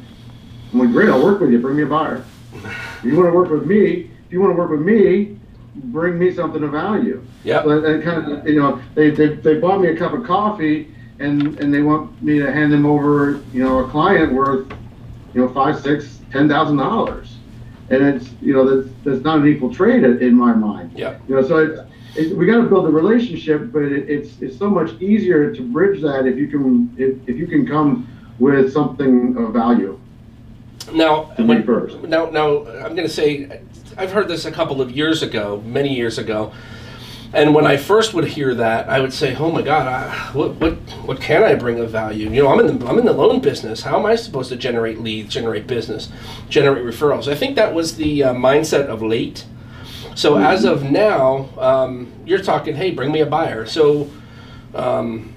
I'm 0.72 0.78
like, 0.78 0.90
great, 0.90 1.08
I'll 1.08 1.22
work 1.22 1.40
with 1.40 1.50
you. 1.50 1.58
Bring 1.58 1.76
me 1.76 1.84
a 1.84 1.86
buyer. 1.86 2.24
If 2.54 3.04
you 3.04 3.16
want 3.16 3.28
to 3.28 3.34
work 3.34 3.50
with 3.50 3.66
me, 3.66 4.10
if 4.26 4.32
you 4.32 4.40
want 4.40 4.52
to 4.52 4.58
work 4.58 4.70
with 4.70 4.82
me, 4.82 5.38
bring 5.74 6.18
me 6.18 6.32
something 6.32 6.62
of 6.62 6.72
value. 6.72 7.24
Yeah. 7.44 7.62
And 7.64 8.02
kind 8.02 8.32
of, 8.32 8.46
you 8.46 8.60
know, 8.60 8.80
they, 8.94 9.10
they, 9.10 9.34
they 9.34 9.58
bought 9.58 9.80
me 9.80 9.88
a 9.88 9.96
cup 9.96 10.12
of 10.12 10.24
coffee 10.24 10.94
and, 11.18 11.58
and 11.60 11.72
they 11.72 11.80
want 11.80 12.22
me 12.22 12.38
to 12.38 12.52
hand 12.52 12.72
them 12.72 12.86
over, 12.86 13.42
you 13.52 13.62
know, 13.62 13.78
a 13.80 13.88
client 13.88 14.32
worth, 14.32 14.70
you 15.34 15.40
know, 15.40 15.52
five, 15.52 15.80
six, 15.80 16.20
ten 16.32 16.48
thousand 16.48 16.76
dollars 16.76 17.36
and 17.90 18.02
it's 18.04 18.30
you 18.40 18.54
know 18.54 18.64
that's 18.64 18.94
that's 19.04 19.20
not 19.24 19.38
an 19.38 19.48
equal 19.48 19.72
trade 19.72 20.04
in 20.04 20.34
my 20.34 20.54
mind. 20.54 20.92
Yeah. 20.94 21.18
You 21.28 21.36
know, 21.36 21.46
so 21.46 21.58
it's, 21.58 21.80
it, 22.16 22.36
we 22.36 22.46
got 22.46 22.56
to 22.56 22.68
build 22.68 22.86
a 22.86 22.90
relationship, 22.90 23.72
but 23.72 23.82
it, 23.82 24.08
it's 24.08 24.40
it's 24.40 24.56
so 24.56 24.70
much 24.70 24.92
easier 25.00 25.54
to 25.54 25.62
bridge 25.62 26.00
that 26.02 26.26
if 26.26 26.36
you 26.36 26.46
can 26.48 26.94
if, 26.96 27.28
if 27.28 27.36
you 27.36 27.46
can 27.46 27.66
come 27.66 28.08
with 28.38 28.72
something 28.72 29.36
of 29.36 29.52
value. 29.52 29.99
Now, 30.92 31.24
when, 31.36 31.64
now, 32.08 32.30
now, 32.30 32.66
I'm 32.66 32.94
going 32.94 33.06
to 33.06 33.08
say, 33.08 33.60
I've 33.96 34.12
heard 34.12 34.28
this 34.28 34.44
a 34.44 34.52
couple 34.52 34.80
of 34.80 34.90
years 34.90 35.22
ago, 35.22 35.62
many 35.64 35.94
years 35.94 36.18
ago, 36.18 36.52
and 37.32 37.54
when 37.54 37.64
I 37.64 37.76
first 37.76 38.12
would 38.12 38.26
hear 38.26 38.54
that, 38.56 38.88
I 38.88 39.00
would 39.00 39.12
say, 39.12 39.36
"Oh 39.36 39.52
my 39.52 39.62
God, 39.62 39.86
I, 39.86 40.32
what 40.32 40.56
what 40.56 40.74
what 41.04 41.20
can 41.20 41.44
I 41.44 41.54
bring 41.54 41.78
of 41.78 41.90
value? 41.90 42.28
You 42.28 42.42
know, 42.42 42.48
I'm 42.48 42.58
in 42.58 42.78
the 42.78 42.86
I'm 42.86 42.98
in 42.98 43.04
the 43.04 43.12
loan 43.12 43.40
business. 43.40 43.82
How 43.82 43.98
am 43.98 44.06
I 44.06 44.16
supposed 44.16 44.48
to 44.48 44.56
generate 44.56 45.00
leads, 45.00 45.32
generate 45.32 45.68
business, 45.68 46.10
generate 46.48 46.84
referrals?" 46.84 47.30
I 47.30 47.36
think 47.36 47.54
that 47.54 47.72
was 47.72 47.96
the 47.96 48.24
uh, 48.24 48.34
mindset 48.34 48.86
of 48.86 49.00
late. 49.00 49.44
So 50.16 50.34
mm-hmm. 50.34 50.44
as 50.44 50.64
of 50.64 50.90
now, 50.90 51.48
um, 51.56 52.12
you're 52.26 52.42
talking, 52.42 52.74
"Hey, 52.74 52.90
bring 52.90 53.12
me 53.12 53.20
a 53.20 53.26
buyer." 53.26 53.66
So. 53.66 54.10
Um, 54.74 55.34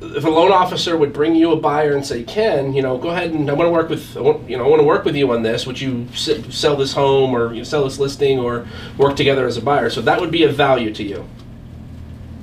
if 0.00 0.24
a 0.24 0.28
loan 0.28 0.52
officer 0.52 0.96
would 0.96 1.12
bring 1.12 1.34
you 1.34 1.52
a 1.52 1.56
buyer 1.56 1.94
and 1.94 2.04
say, 2.04 2.22
"Ken, 2.22 2.74
you 2.74 2.82
know, 2.82 2.98
go 2.98 3.10
ahead 3.10 3.30
and 3.30 3.48
I 3.48 3.54
want 3.54 3.68
to 3.68 3.72
work 3.72 3.88
with, 3.88 4.14
you 4.48 4.56
know, 4.56 4.64
I 4.64 4.68
want 4.68 4.80
to 4.80 4.86
work 4.86 5.04
with 5.04 5.16
you 5.16 5.30
on 5.32 5.42
this. 5.42 5.66
Would 5.66 5.80
you 5.80 6.06
sell 6.14 6.76
this 6.76 6.92
home 6.92 7.34
or 7.34 7.52
you 7.52 7.58
know, 7.58 7.64
sell 7.64 7.84
this 7.84 7.98
listing 7.98 8.38
or 8.38 8.66
work 8.98 9.16
together 9.16 9.46
as 9.46 9.56
a 9.56 9.62
buyer?" 9.62 9.90
So 9.90 10.00
that 10.02 10.20
would 10.20 10.30
be 10.30 10.42
of 10.44 10.54
value 10.54 10.92
to 10.94 11.02
you. 11.02 11.24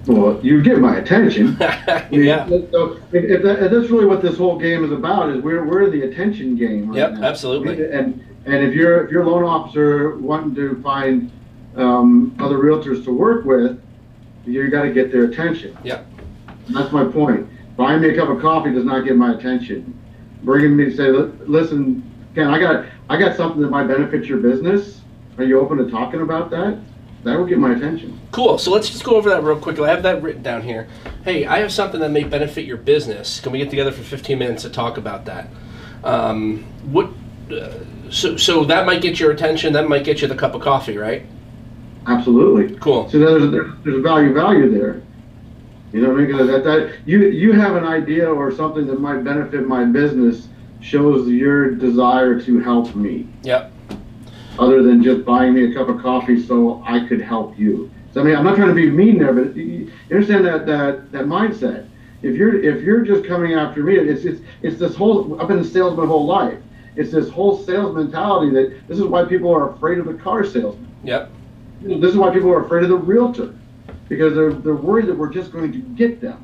Well, 0.08 0.40
you 0.42 0.64
get 0.64 0.80
my 0.80 0.98
attention. 0.98 1.58
yeah. 2.12 2.48
So 2.48 3.00
if, 3.12 3.24
if, 3.24 3.44
that, 3.44 3.64
if, 3.64 3.72
that's 3.72 3.90
really 3.90 4.06
what 4.06 4.22
this 4.22 4.38
whole 4.38 4.58
game 4.58 4.84
is 4.84 4.92
about, 4.92 5.30
is 5.30 5.44
we're 5.44 5.64
we're 5.66 5.90
the 5.90 6.04
attention 6.04 6.56
game. 6.56 6.90
Right 6.90 6.98
yep, 6.98 7.14
now. 7.14 7.28
absolutely. 7.28 7.86
And 7.92 8.24
and 8.46 8.56
if 8.56 8.74
you're 8.74 9.06
if 9.06 9.12
you're 9.12 9.24
a 9.24 9.30
loan 9.30 9.44
officer 9.44 10.18
wanting 10.18 10.56
to 10.56 10.82
find 10.82 11.32
um, 11.76 12.36
other 12.40 12.58
realtors 12.58 13.04
to 13.06 13.14
work 13.14 13.46
with, 13.46 13.80
you 14.46 14.70
got 14.70 14.84
to 14.84 14.92
get 14.92 15.12
their 15.12 15.26
attention. 15.26 15.78
Yeah. 15.84 16.04
That's 16.74 16.92
my 16.92 17.06
point. 17.06 17.48
Buying 17.78 18.02
me 18.02 18.10
a 18.10 18.16
cup 18.16 18.30
of 18.30 18.42
coffee 18.42 18.72
does 18.72 18.86
not 18.86 19.06
get 19.06 19.16
my 19.16 19.34
attention. 19.34 19.98
Bringing 20.44 20.76
me 20.76 20.86
to 20.86 20.96
say, 20.96 21.10
listen, 21.10 22.04
Ken, 22.36 22.48
I 22.48 22.60
got 22.60 22.86
I 23.10 23.18
got 23.18 23.36
something 23.36 23.62
that 23.62 23.70
might 23.70 23.88
benefit 23.88 24.26
your 24.26 24.40
business. 24.40 25.02
Are 25.38 25.44
you 25.44 25.60
open 25.60 25.78
to 25.78 25.90
talking 25.90 26.22
about 26.22 26.50
that? 26.52 26.80
That 27.24 27.38
will 27.38 27.46
get 27.46 27.60
my 27.60 27.74
attention. 27.74 28.20
Cool. 28.32 28.58
So 28.58 28.72
let's 28.72 28.90
just 28.90 29.04
go 29.04 29.16
over 29.16 29.30
that 29.30 29.44
real 29.44 29.60
quickly. 29.60 29.86
I 29.86 29.92
have 29.92 30.04
that 30.04 30.22
written 30.24 30.42
down 30.42 30.64
here. 30.64 30.88
Hey, 31.24 31.46
I 31.46 31.60
have 31.60 31.72
something 31.72 32.00
that 32.00 32.10
may 32.10 32.24
benefit 32.24 32.66
your 32.66 32.78
business. 32.78 33.40
Can 33.40 33.52
we 33.52 33.60
get 33.60 33.70
together 33.70 33.92
for 33.92 34.02
15 34.02 34.40
minutes 34.40 34.64
to 34.64 34.70
talk 34.70 34.98
about 34.98 35.26
that? 35.26 35.48
Um, 36.04 36.64
what? 36.92 37.10
Uh, 37.52 37.80
so, 38.10 38.38
so 38.38 38.64
that 38.66 38.86
might 38.86 39.02
get 39.02 39.20
your 39.20 39.32
attention. 39.32 39.74
That 39.74 39.88
might 39.88 40.04
get 40.04 40.22
you 40.22 40.28
the 40.28 40.36
cup 40.36 40.56
of 40.56 40.62
coffee, 40.62 40.98
right? 40.98 41.26
Absolutely. 42.08 42.76
Cool. 42.78 43.10
So 43.10 43.20
there's 43.20 43.52
there's, 43.52 43.72
there's 43.84 43.98
a 43.98 44.02
value 44.02 44.34
value 44.34 44.72
there. 44.72 45.02
You 45.94 46.02
know 46.02 46.10
what 46.10 46.22
I 46.22 46.26
mean? 46.26 46.48
That, 46.48 46.64
that 46.64 47.00
you 47.06 47.28
you 47.28 47.52
have 47.52 47.76
an 47.76 47.84
idea 47.84 48.30
or 48.30 48.52
something 48.52 48.88
that 48.88 49.00
might 49.00 49.24
benefit 49.24 49.68
my 49.68 49.84
business 49.84 50.48
shows 50.80 51.28
your 51.28 51.72
desire 51.72 52.40
to 52.42 52.60
help 52.60 52.96
me. 52.96 53.28
Yep. 53.44 53.72
Other 54.58 54.84
than 54.84 55.04
just 55.04 55.26
buying 55.26 55.54
me 55.54 55.72
a 55.72 55.74
cup 55.74 55.90
of 55.90 56.02
coffee 56.02 56.42
so 56.42 56.82
I 56.86 57.06
could 57.08 57.22
help 57.22 57.58
you. 57.58 57.92
So 58.14 58.22
I 58.22 58.24
mean, 58.24 58.36
I'm 58.36 58.44
not 58.44 58.56
trying 58.56 58.70
to 58.70 58.74
be 58.74 58.90
mean 58.90 59.20
there, 59.20 59.34
but 59.34 59.56
you 59.56 59.92
understand 60.10 60.46
that 60.46 60.66
that 60.66 61.12
that 61.12 61.26
mindset. 61.26 61.88
If 62.22 62.36
you're 62.36 62.64
if 62.64 62.84
you're 62.84 63.02
just 63.02 63.26
coming 63.26 63.54
after 63.54 63.84
me, 63.84 63.96
it's 63.96 64.24
it's 64.24 64.42
it's 64.62 64.80
this 64.80 64.96
whole. 64.96 65.42
I've 65.42 65.48
been 65.48 65.60
a 65.60 65.64
salesman 65.64 66.06
my 66.06 66.06
whole 66.06 66.26
life. 66.26 66.60
It's 66.96 67.12
this 67.12 67.30
whole 67.30 67.58
sales 67.64 67.96
mentality 67.96 68.52
that 68.54 68.88
this 68.88 68.98
is 68.98 69.06
why 69.06 69.26
people 69.26 69.54
are 69.54 69.72
afraid 69.72 69.98
of 69.98 70.06
the 70.06 70.14
car 70.14 70.46
salesman. 70.46 70.90
Yep. 71.04 71.32
This 71.82 72.12
is 72.12 72.18
why 72.18 72.32
people 72.34 72.52
are 72.52 72.64
afraid 72.64 72.84
of 72.84 72.90
the 72.90 72.98
realtor 72.98 73.56
because 74.12 74.36
they're, 74.36 74.52
they're 74.52 74.76
worried 74.76 75.06
that 75.08 75.18
we're 75.18 75.32
just 75.32 75.54
going 75.54 75.72
to 75.72 75.78
get 75.78 76.20
them. 76.20 76.44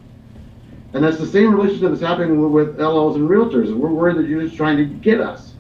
And 0.94 1.04
that's 1.04 1.18
the 1.18 1.28
same 1.28 1.54
relationship 1.54 1.90
that's 1.90 2.02
happening 2.02 2.50
with 2.50 2.80
LOs 2.80 3.18
and 3.18 3.30
realtors. 3.30 3.76
We're 3.76 3.90
worried 3.90 4.16
that 4.16 4.26
you're 4.26 4.42
just 4.42 4.56
trying 4.56 4.78
to 4.78 4.86
get 4.86 5.20
us. 5.20 5.52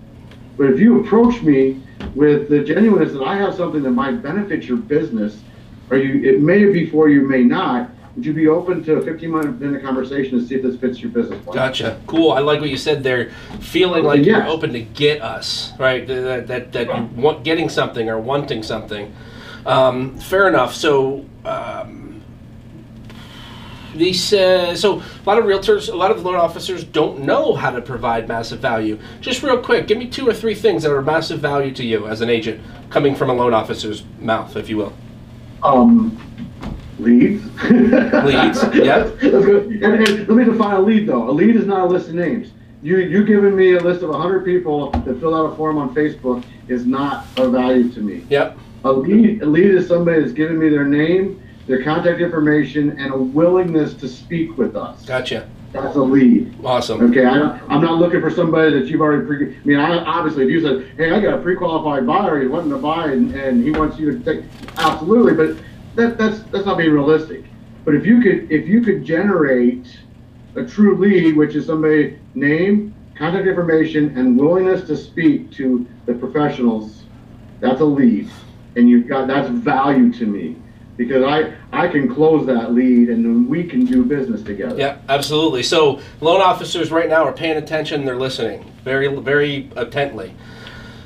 But 0.55 0.69
if 0.69 0.79
you 0.79 1.03
approach 1.03 1.41
me 1.41 1.83
with 2.15 2.47
the 2.47 2.63
genuineness 2.63 3.11
that 3.11 3.23
I 3.23 3.35
have 3.35 3.55
something 3.55 3.83
that 3.83 3.91
might 3.91 4.23
benefit 4.23 4.63
your 4.63 4.77
business, 4.77 5.41
or 5.89 5.97
you 5.97 6.23
it 6.33 6.41
may 6.41 6.63
be 6.71 6.89
for 6.89 7.09
you, 7.09 7.27
may 7.27 7.43
not, 7.43 7.89
would 8.15 8.25
you 8.25 8.31
be 8.31 8.47
open 8.47 8.85
to 8.85 8.93
a 8.95 9.01
15 9.01 9.59
minute 9.59 9.83
conversation 9.83 10.39
to 10.39 10.47
see 10.47 10.55
if 10.55 10.61
this 10.63 10.77
fits 10.77 11.01
your 11.01 11.11
business 11.11 11.43
plan? 11.43 11.55
Gotcha. 11.57 11.99
Cool. 12.07 12.31
I 12.31 12.39
like 12.39 12.61
what 12.61 12.69
you 12.69 12.77
said 12.77 13.03
there. 13.03 13.31
Feeling 13.59 14.05
like 14.05 14.19
Yes. 14.19 14.27
you're 14.27 14.47
open 14.47 14.71
to 14.71 14.79
get 14.81 15.21
us, 15.21 15.73
right? 15.77 16.07
That 16.07 16.47
that, 16.47 16.71
that 16.71 17.11
want 17.11 17.43
getting 17.43 17.67
something 17.67 18.09
or 18.09 18.17
wanting 18.17 18.63
something. 18.63 19.13
Um, 19.67 20.17
fair 20.17 20.47
enough. 20.47 20.73
So. 20.73 21.25
Um, 21.45 22.07
these, 23.95 24.31
uh, 24.31 24.75
so 24.75 24.97
a 25.01 25.25
lot 25.25 25.39
of 25.39 25.45
realtors, 25.45 25.91
a 25.91 25.95
lot 25.95 26.11
of 26.11 26.23
loan 26.23 26.35
officers 26.35 26.83
don't 26.83 27.21
know 27.21 27.55
how 27.55 27.71
to 27.71 27.81
provide 27.81 28.27
massive 28.27 28.59
value. 28.59 28.99
Just 29.21 29.41
real 29.41 29.57
quick, 29.57 29.87
give 29.87 29.97
me 29.97 30.07
two 30.07 30.27
or 30.27 30.33
three 30.33 30.53
things 30.53 30.83
that 30.83 30.91
are 30.91 31.01
massive 31.01 31.39
value 31.39 31.71
to 31.73 31.83
you 31.83 32.07
as 32.07 32.21
an 32.21 32.29
agent, 32.29 32.61
coming 32.89 33.15
from 33.15 33.29
a 33.29 33.33
loan 33.33 33.53
officer's 33.53 34.03
mouth, 34.19 34.55
if 34.55 34.69
you 34.69 34.77
will. 34.77 34.93
Um, 35.63 36.15
leads. 36.99 37.43
Leads, 37.71 38.63
yeah. 38.75 38.97
Let's. 38.97 39.23
And, 39.23 39.83
and 39.83 40.27
let 40.27 40.29
me 40.29 40.43
define 40.43 40.75
a 40.75 40.81
lead 40.81 41.07
though. 41.07 41.29
A 41.29 41.31
lead 41.31 41.55
is 41.55 41.65
not 41.65 41.81
a 41.81 41.87
list 41.87 42.09
of 42.09 42.15
names. 42.15 42.51
You 42.83 42.99
you 42.99 43.25
giving 43.25 43.55
me 43.55 43.73
a 43.73 43.79
list 43.79 44.03
of 44.03 44.09
100 44.09 44.45
people 44.45 44.91
that 44.91 45.19
filled 45.19 45.33
out 45.33 45.51
a 45.51 45.55
form 45.55 45.77
on 45.77 45.93
Facebook 45.95 46.43
is 46.67 46.85
not 46.85 47.25
of 47.37 47.51
value 47.53 47.89
to 47.91 48.01
me. 48.01 48.23
Yep. 48.29 48.57
A 48.83 48.91
lead, 48.91 49.41
a 49.41 49.45
lead 49.45 49.71
is 49.71 49.87
somebody 49.87 50.21
that's 50.21 50.33
giving 50.33 50.59
me 50.59 50.69
their 50.69 50.85
name, 50.85 51.41
their 51.65 51.83
contact 51.83 52.21
information, 52.21 52.97
and 52.99 53.13
a 53.13 53.17
willingness 53.17 53.93
to 53.95 54.07
speak 54.07 54.57
with 54.57 54.75
us. 54.75 55.05
Gotcha. 55.05 55.49
That's 55.73 55.95
a 55.95 56.01
lead. 56.01 56.55
Awesome. 56.63 57.01
Okay, 57.11 57.25
I, 57.25 57.59
I'm 57.67 57.81
not 57.81 57.99
looking 57.99 58.21
for 58.21 58.31
somebody 58.31 58.71
that 58.79 58.87
you've 58.87 59.01
already 59.01 59.25
pre. 59.25 59.55
I 59.55 59.59
mean, 59.65 59.77
I, 59.77 59.97
obviously, 59.97 60.45
if 60.45 60.49
you 60.49 60.61
said, 60.61 60.91
"Hey, 60.95 61.11
I 61.11 61.19
got 61.19 61.33
a 61.33 61.41
pre-qualified 61.41 62.07
buyer, 62.07 62.39
he's 62.41 62.49
wanting 62.49 62.69
to 62.69 62.77
buy, 62.77 63.11
and, 63.11 63.35
and 63.35 63.63
he 63.63 63.71
wants 63.71 63.99
you 63.99 64.17
to 64.17 64.23
take," 64.23 64.45
absolutely, 64.77 65.33
but 65.33 65.57
that, 65.95 66.17
that's 66.17 66.39
that's 66.51 66.65
not 66.65 66.77
being 66.77 66.93
realistic. 66.93 67.43
But 67.83 67.95
if 67.95 68.05
you 68.05 68.21
could, 68.21 68.49
if 68.51 68.67
you 68.67 68.81
could 68.81 69.03
generate 69.03 69.87
a 70.55 70.65
true 70.65 70.97
lead, 70.97 71.35
which 71.35 71.55
is 71.55 71.65
somebody 71.65 72.17
name, 72.33 72.95
contact 73.15 73.45
information, 73.45 74.17
and 74.17 74.39
willingness 74.39 74.87
to 74.87 74.95
speak 74.95 75.51
to 75.53 75.85
the 76.05 76.13
professionals, 76.13 77.03
that's 77.59 77.81
a 77.81 77.85
lead, 77.85 78.29
and 78.77 78.89
you've 78.89 79.07
got 79.07 79.27
that's 79.27 79.49
value 79.49 80.13
to 80.13 80.25
me 80.25 80.55
because 80.95 81.23
I 81.23 81.53
I 81.71 81.87
can 81.87 82.13
close 82.13 82.45
that 82.47 82.73
lead, 82.73 83.09
and 83.09 83.25
then 83.25 83.49
we 83.49 83.63
can 83.63 83.85
do 83.85 84.05
business 84.05 84.41
together. 84.41 84.77
Yeah, 84.77 84.97
absolutely. 85.09 85.63
So 85.63 85.99
loan 86.21 86.41
officers 86.41 86.91
right 86.91 87.09
now 87.09 87.23
are 87.23 87.33
paying 87.33 87.57
attention. 87.57 88.05
They're 88.05 88.15
listening 88.15 88.71
very, 88.83 89.07
very 89.15 89.69
intently. 89.75 90.33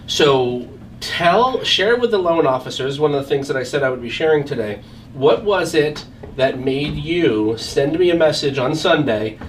So 0.07 0.69
tell, 0.99 1.63
share 1.63 1.97
with 1.97 2.11
the 2.11 2.17
loan 2.17 2.45
officers 2.45 2.99
one 2.99 3.13
of 3.13 3.21
the 3.21 3.27
things 3.27 3.47
that 3.47 3.57
I 3.57 3.63
said 3.63 3.83
I 3.83 3.89
would 3.89 4.01
be 4.01 4.09
sharing 4.09 4.43
today. 4.43 4.81
What 5.13 5.43
was 5.43 5.73
it 5.73 6.05
that 6.35 6.59
made 6.59 6.93
you 6.93 7.57
send 7.57 7.97
me 7.97 8.11
a 8.11 8.15
message 8.15 8.57
on 8.57 8.75
Sunday, 8.75 9.39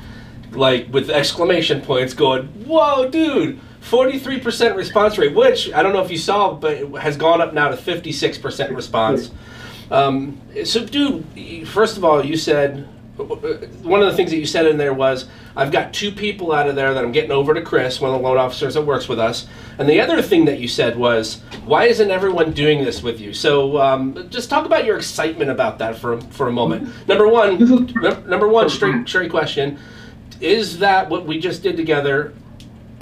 like 0.52 0.92
with 0.92 1.10
exclamation 1.10 1.80
points, 1.82 2.14
going, 2.14 2.46
"Whoa, 2.66 3.08
dude!" 3.08 3.60
43% 3.82 4.76
response 4.76 5.18
rate, 5.18 5.34
which 5.34 5.72
I 5.72 5.82
don't 5.82 5.92
know 5.92 6.02
if 6.02 6.10
you 6.10 6.18
saw, 6.18 6.54
but 6.54 6.72
it 6.74 6.88
has 6.98 7.16
gone 7.16 7.40
up 7.40 7.52
now 7.52 7.68
to 7.68 7.76
56% 7.76 8.74
response. 8.74 9.30
Um, 9.90 10.40
so, 10.64 10.84
dude, 10.86 11.68
first 11.68 11.96
of 11.96 12.04
all, 12.04 12.24
you 12.24 12.36
said 12.36 12.88
one 13.82 14.00
of 14.02 14.10
the 14.10 14.16
things 14.16 14.30
that 14.30 14.38
you 14.38 14.46
said 14.46 14.66
in 14.66 14.78
there 14.78 14.94
was 14.94 15.28
I've 15.54 15.70
got 15.70 15.92
two 15.92 16.10
people 16.10 16.50
out 16.52 16.66
of 16.66 16.76
there 16.76 16.94
that 16.94 17.04
I'm 17.04 17.12
getting 17.12 17.30
over 17.30 17.52
to 17.52 17.60
Chris, 17.60 18.00
one 18.00 18.10
of 18.14 18.18
the 18.20 18.26
loan 18.26 18.38
officers 18.38 18.72
that 18.74 18.82
works 18.82 19.06
with 19.06 19.18
us. 19.18 19.46
And 19.78 19.86
the 19.86 20.00
other 20.00 20.22
thing 20.22 20.46
that 20.46 20.58
you 20.60 20.66
said 20.66 20.96
was, 20.96 21.42
why 21.66 21.84
isn't 21.84 22.10
everyone 22.10 22.52
doing 22.52 22.82
this 22.84 23.02
with 23.02 23.20
you? 23.20 23.34
So 23.34 23.76
um, 23.78 24.28
just 24.30 24.48
talk 24.48 24.64
about 24.64 24.86
your 24.86 24.96
excitement 24.96 25.50
about 25.50 25.78
that 25.78 25.96
for 25.98 26.20
for 26.22 26.48
a 26.48 26.52
moment. 26.52 26.88
Number 27.06 27.28
one, 27.28 27.58
This 27.58 27.70
is- 27.90 27.94
num- 27.94 28.28
number 28.30 28.48
one, 28.48 28.70
straight 28.70 29.06
straight 29.06 29.30
question: 29.30 29.78
Is 30.40 30.78
that 30.78 31.10
what 31.10 31.26
we 31.26 31.38
just 31.38 31.62
did 31.62 31.76
together, 31.76 32.32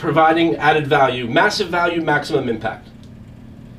providing 0.00 0.56
added 0.56 0.86
value, 0.86 1.28
massive 1.28 1.68
value, 1.68 2.00
maximum 2.00 2.48
impact? 2.48 2.88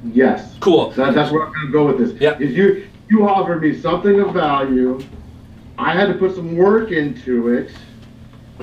Yes. 0.06 0.56
Cool. 0.60 0.92
That, 0.92 1.14
that's 1.14 1.32
where 1.32 1.46
I'm 1.46 1.54
gonna 1.54 1.72
go 1.72 1.88
with 1.88 1.98
this. 1.98 2.20
Yeah. 2.22 2.38
Is 2.40 2.56
you 2.56 2.88
you 3.10 3.28
offered 3.28 3.62
me 3.62 3.80
something 3.80 4.20
of 4.20 4.34
value. 4.34 5.02
I 5.78 5.94
had 5.94 6.08
to 6.08 6.14
put 6.14 6.36
some 6.36 6.56
work 6.56 6.92
into 6.92 7.50
it, 7.50 7.72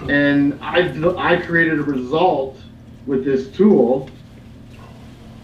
and 0.09 0.59
I 0.62 0.93
I 1.17 1.37
created 1.37 1.79
a 1.79 1.83
result 1.83 2.59
with 3.07 3.25
this 3.25 3.50
tool. 3.50 4.09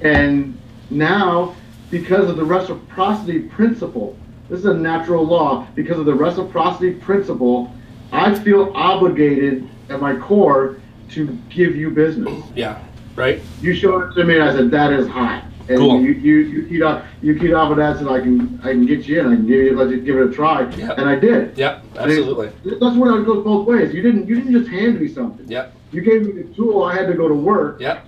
And 0.01 0.59
now, 0.91 1.55
because 1.91 2.29
of 2.29 2.37
the 2.37 2.45
reciprocity 2.45 3.41
principle, 3.41 4.17
this 4.49 4.61
is 4.61 4.67
a 4.67 4.75
natural 4.75 5.25
law. 5.25 5.67
Because 5.75 5.99
of 5.99 6.07
the 6.07 6.15
reciprocity 6.15 6.93
principle, 6.93 7.73
I 8.13 8.35
feel 8.35 8.73
obligated 8.75 9.69
at 9.89 10.01
my 10.01 10.17
core 10.17 10.77
to 11.11 11.39
give 11.51 11.77
you 11.77 11.91
business 11.91 12.43
Yeah. 12.55 12.79
Right. 13.17 13.41
you 13.61 13.75
showed 13.75 14.11
it 14.11 14.15
to 14.15 14.25
me, 14.25 14.35
and 14.39 14.43
I 14.45 14.53
said 14.55 14.71
that 14.73 14.93
is 14.93 15.07
hot. 15.09 15.45
And 15.67 15.79
Cool. 15.79 16.01
you 16.03 16.11
you 16.13 16.37
you 16.41 16.67
keyed 16.69 16.83
off 16.83 17.05
you 17.23 17.39
keyed 17.39 17.55
off 17.55 17.71
of 17.71 17.79
that, 17.79 17.97
said 17.99 18.07
I 18.09 18.21
can 18.21 18.61
I 18.63 18.73
can 18.73 18.85
get 18.85 19.07
you 19.07 19.21
in, 19.21 19.27
I 19.27 19.37
can 19.37 19.47
give 19.47 19.57
you 19.65 19.77
let 19.77 19.89
you 19.89 20.01
give 20.01 20.17
it 20.19 20.27
a 20.29 20.31
try, 20.31 20.69
Yeah. 20.77 20.93
and 20.99 21.09
I 21.09 21.15
did. 21.19 21.57
Yep. 21.57 21.83
Mean, 21.85 22.03
Absolutely. 22.03 22.51
that's 22.79 22.97
where 22.97 23.19
it 23.19 23.25
goes 23.25 23.43
both 23.45 23.67
ways. 23.67 23.95
You 23.95 24.03
didn't 24.03 24.29
you 24.29 24.35
didn't 24.35 24.53
just 24.53 24.69
hand 24.69 25.01
me 25.01 25.09
something. 25.09 25.49
Yep. 25.49 25.73
You 25.93 26.03
gave 26.03 26.27
me 26.27 26.43
the 26.43 26.55
tool. 26.55 26.83
I 26.83 26.95
had 26.95 27.07
to 27.07 27.15
go 27.15 27.29
to 27.29 27.35
work, 27.35 27.81
Yep. 27.81 28.05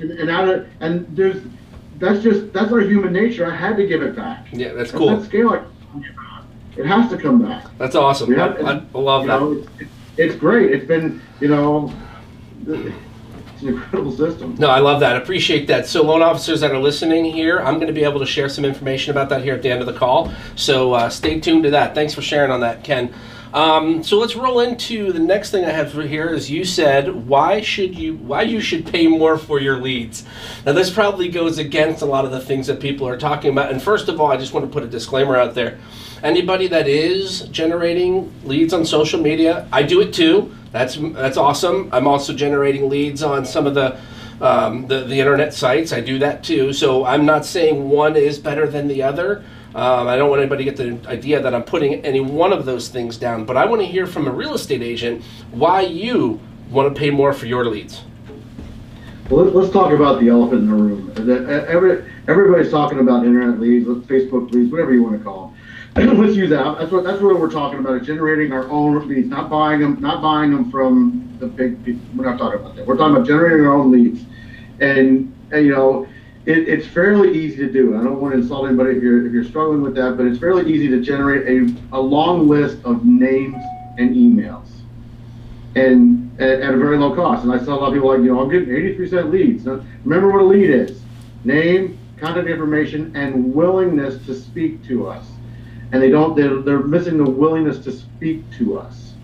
and 0.00 0.10
and, 0.10 0.30
out 0.30 0.48
of, 0.48 0.66
and 0.80 1.06
there's 1.14 1.36
that's 2.00 2.22
just 2.24 2.52
that's 2.52 2.72
our 2.72 2.80
human 2.80 3.12
nature. 3.12 3.46
I 3.46 3.54
had 3.54 3.76
to 3.76 3.86
give 3.86 4.02
it 4.02 4.16
back. 4.16 4.48
Yeah. 4.52 4.72
That's 4.72 4.90
cool. 4.90 5.16
that 5.16 5.24
scale. 5.26 5.50
I- 5.50 5.62
It 6.76 6.86
has 6.86 7.08
to 7.10 7.16
come 7.18 7.42
back. 7.42 7.66
That's 7.78 7.94
awesome. 7.94 8.32
Yeah, 8.32 8.46
I, 8.64 8.82
I 8.96 8.98
love 8.98 9.26
that. 9.26 9.40
know, 9.40 9.64
it's, 9.78 9.90
it's 10.16 10.34
great. 10.34 10.72
It's 10.72 10.86
been 10.86 11.20
you 11.40 11.48
know, 11.48 11.92
it's 12.66 13.62
an 13.62 13.68
incredible 13.68 14.16
system. 14.16 14.54
No, 14.58 14.68
I 14.68 14.80
love 14.80 15.00
that. 15.00 15.16
Appreciate 15.16 15.66
that. 15.66 15.86
So, 15.86 16.02
loan 16.02 16.22
officers 16.22 16.60
that 16.60 16.70
are 16.70 16.78
listening 16.78 17.24
here, 17.24 17.60
I'm 17.60 17.74
going 17.74 17.88
to 17.88 17.92
be 17.92 18.04
able 18.04 18.20
to 18.20 18.26
share 18.26 18.48
some 18.48 18.64
information 18.64 19.10
about 19.10 19.28
that 19.30 19.42
here 19.42 19.54
at 19.54 19.62
the 19.62 19.70
end 19.70 19.80
of 19.80 19.86
the 19.86 19.98
call. 19.98 20.32
So, 20.56 20.92
uh, 20.92 21.08
stay 21.10 21.40
tuned 21.40 21.64
to 21.64 21.70
that. 21.70 21.94
Thanks 21.94 22.14
for 22.14 22.22
sharing 22.22 22.50
on 22.50 22.60
that, 22.60 22.84
Ken. 22.84 23.12
Um, 23.52 24.04
so 24.04 24.18
let's 24.18 24.36
roll 24.36 24.60
into 24.60 25.12
the 25.12 25.18
next 25.18 25.50
thing 25.50 25.64
I 25.64 25.70
have 25.70 25.90
for 25.90 26.02
here. 26.02 26.28
Is 26.28 26.48
you 26.48 26.64
said 26.64 27.26
why 27.26 27.60
should 27.60 27.98
you 27.98 28.14
why 28.16 28.42
you 28.42 28.60
should 28.60 28.86
pay 28.86 29.08
more 29.08 29.36
for 29.36 29.58
your 29.58 29.78
leads? 29.78 30.24
Now 30.64 30.72
this 30.72 30.88
probably 30.88 31.28
goes 31.28 31.58
against 31.58 32.02
a 32.02 32.06
lot 32.06 32.24
of 32.24 32.30
the 32.30 32.40
things 32.40 32.68
that 32.68 32.78
people 32.78 33.08
are 33.08 33.18
talking 33.18 33.50
about. 33.50 33.72
And 33.72 33.82
first 33.82 34.08
of 34.08 34.20
all, 34.20 34.30
I 34.30 34.36
just 34.36 34.52
want 34.54 34.66
to 34.66 34.72
put 34.72 34.84
a 34.84 34.86
disclaimer 34.86 35.36
out 35.36 35.54
there. 35.54 35.80
Anybody 36.22 36.68
that 36.68 36.86
is 36.86 37.42
generating 37.48 38.32
leads 38.44 38.72
on 38.72 38.84
social 38.84 39.20
media, 39.20 39.66
I 39.72 39.82
do 39.82 40.00
it 40.00 40.14
too. 40.14 40.54
That's 40.72 40.96
that's 40.96 41.36
awesome. 41.36 41.88
I'm 41.92 42.06
also 42.06 42.32
generating 42.32 42.88
leads 42.88 43.22
on 43.22 43.44
some 43.44 43.66
of 43.66 43.74
the 43.74 43.98
um, 44.40 44.86
the, 44.86 45.00
the 45.00 45.18
internet 45.18 45.52
sites. 45.52 45.92
I 45.92 46.00
do 46.00 46.18
that 46.20 46.42
too. 46.42 46.72
So 46.72 47.04
I'm 47.04 47.26
not 47.26 47.44
saying 47.44 47.88
one 47.88 48.16
is 48.16 48.38
better 48.38 48.66
than 48.66 48.88
the 48.88 49.02
other. 49.02 49.44
Um, 49.74 50.08
I 50.08 50.16
don't 50.16 50.30
want 50.30 50.40
anybody 50.40 50.64
to 50.64 50.70
get 50.72 50.76
the 50.76 51.08
idea 51.08 51.40
that 51.40 51.54
I'm 51.54 51.62
putting 51.62 52.04
any 52.04 52.20
one 52.20 52.52
of 52.52 52.64
those 52.64 52.88
things 52.88 53.16
down. 53.16 53.44
But 53.44 53.56
I 53.56 53.66
want 53.66 53.82
to 53.82 53.86
hear 53.86 54.06
from 54.06 54.26
a 54.26 54.30
real 54.30 54.54
estate 54.54 54.82
agent 54.82 55.22
why 55.52 55.82
you 55.82 56.40
want 56.70 56.92
to 56.92 56.98
pay 56.98 57.10
more 57.10 57.32
for 57.32 57.46
your 57.46 57.64
leads. 57.66 58.02
Well, 59.28 59.44
let's, 59.44 59.72
talk 59.72 59.92
about 59.92 60.20
the 60.20 60.28
elephant 60.28 60.62
in 60.62 60.70
the 60.70 60.74
room. 60.74 62.00
Everybody's 62.26 62.72
talking 62.72 62.98
about 62.98 63.24
internet 63.24 63.60
leads, 63.60 63.86
Facebook 63.86 64.50
leads, 64.50 64.72
whatever 64.72 64.92
you 64.92 65.04
want 65.04 65.18
to 65.18 65.22
call 65.22 65.48
them. 65.48 65.56
let's 65.96 66.36
use 66.36 66.50
that. 66.50 66.78
That's 66.78 66.92
what 66.92 67.02
that's 67.02 67.20
what 67.20 67.38
we're 67.40 67.50
talking 67.50 67.80
about. 67.80 68.04
Generating 68.04 68.52
our 68.52 68.68
own 68.70 69.08
leads, 69.08 69.28
not 69.28 69.50
buying 69.50 69.80
them, 69.80 70.00
not 70.00 70.22
buying 70.22 70.52
them 70.52 70.70
from 70.70 71.36
the 71.40 71.46
big. 71.46 71.84
people. 71.84 72.02
We're 72.14 72.30
not 72.30 72.38
talking 72.38 72.60
about 72.60 72.76
that. 72.76 72.86
We're 72.86 72.96
talking 72.96 73.16
about 73.16 73.26
generating 73.26 73.66
our 73.66 73.72
own 73.72 73.90
leads, 73.90 74.24
and, 74.78 75.34
and 75.50 75.66
you 75.66 75.72
know, 75.72 76.06
it, 76.46 76.68
it's 76.68 76.86
fairly 76.86 77.36
easy 77.36 77.56
to 77.56 77.72
do. 77.72 77.98
I 77.98 78.04
don't 78.04 78.20
want 78.20 78.34
to 78.34 78.40
insult 78.40 78.68
anybody 78.68 78.96
if 78.96 79.02
you're 79.02 79.26
if 79.26 79.32
you're 79.32 79.44
struggling 79.44 79.82
with 79.82 79.96
that, 79.96 80.16
but 80.16 80.26
it's 80.26 80.38
fairly 80.38 80.72
easy 80.72 80.86
to 80.88 81.00
generate 81.00 81.48
a 81.48 81.96
a 81.96 82.00
long 82.00 82.48
list 82.48 82.78
of 82.84 83.04
names 83.04 83.56
and 83.98 84.14
emails 84.14 84.68
and 85.74 86.40
at, 86.40 86.60
at 86.60 86.74
a 86.74 86.76
very 86.76 86.98
low 86.98 87.14
cost. 87.14 87.44
And 87.44 87.52
I 87.52 87.58
saw 87.58 87.74
a 87.74 87.78
lot 87.80 87.88
of 87.88 87.94
people 87.94 88.08
like, 88.08 88.20
you 88.20 88.32
know, 88.32 88.40
I'm 88.40 88.48
getting 88.48 88.70
83 88.74 89.08
cent 89.08 89.30
leads. 89.30 89.66
Now, 89.66 89.84
remember 90.04 90.30
what 90.30 90.42
a 90.42 90.44
lead 90.44 90.70
is: 90.70 91.02
name, 91.42 91.98
contact 92.16 92.48
information, 92.48 93.14
and 93.16 93.52
willingness 93.52 94.24
to 94.26 94.34
speak 94.34 94.84
to 94.86 95.08
us. 95.08 95.26
And 95.92 96.02
they 96.02 96.10
don't. 96.10 96.36
They're, 96.36 96.60
they're 96.62 96.82
missing 96.82 97.18
the 97.18 97.28
willingness 97.28 97.78
to 97.80 97.92
speak 97.92 98.44
to 98.58 98.78
us. 98.78 99.14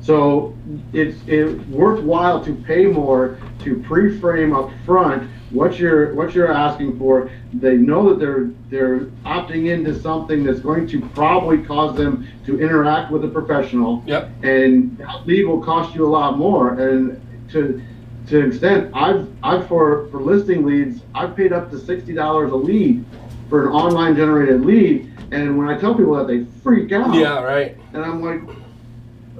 So 0.00 0.54
it's 0.92 1.18
it's 1.26 1.66
worthwhile 1.66 2.42
to 2.44 2.54
pay 2.54 2.86
more 2.86 3.38
to 3.64 3.82
pre-frame 3.82 4.54
up 4.54 4.70
front 4.84 5.28
what 5.50 5.78
you're 5.80 6.14
what 6.14 6.32
you're 6.32 6.52
asking 6.52 6.96
for. 6.98 7.28
They 7.52 7.76
know 7.76 8.10
that 8.10 8.20
they're 8.20 8.50
they're 8.70 9.00
opting 9.24 9.68
into 9.68 9.98
something 9.98 10.44
that's 10.44 10.60
going 10.60 10.86
to 10.88 11.00
probably 11.08 11.58
cause 11.58 11.96
them 11.96 12.26
to 12.46 12.60
interact 12.60 13.10
with 13.10 13.24
a 13.24 13.28
professional 13.28 14.04
Yep. 14.06 14.30
and 14.44 14.96
that 14.98 15.26
lead 15.26 15.44
will 15.44 15.62
cost 15.62 15.94
you 15.96 16.06
a 16.06 16.08
lot 16.08 16.38
more. 16.38 16.78
And 16.78 17.20
to 17.50 17.82
to 18.28 18.40
an 18.42 18.48
extent, 18.50 18.90
I've 18.94 19.28
I've 19.42 19.66
for 19.66 20.06
for 20.12 20.20
listing 20.20 20.64
leads, 20.64 21.00
I've 21.16 21.34
paid 21.34 21.52
up 21.52 21.68
to 21.72 21.78
sixty 21.80 22.12
dollars 22.14 22.52
a 22.52 22.56
lead 22.56 23.04
for 23.48 23.66
an 23.66 23.72
online 23.72 24.14
generated 24.14 24.60
lead 24.64 25.12
And 25.32 25.58
when 25.58 25.68
I 25.68 25.78
tell 25.78 25.94
people 25.94 26.14
that, 26.16 26.26
they 26.26 26.44
freak 26.62 26.92
out. 26.92 27.14
Yeah, 27.14 27.42
right. 27.42 27.76
And 27.92 28.04
I'm 28.04 28.22
like, 28.22 28.40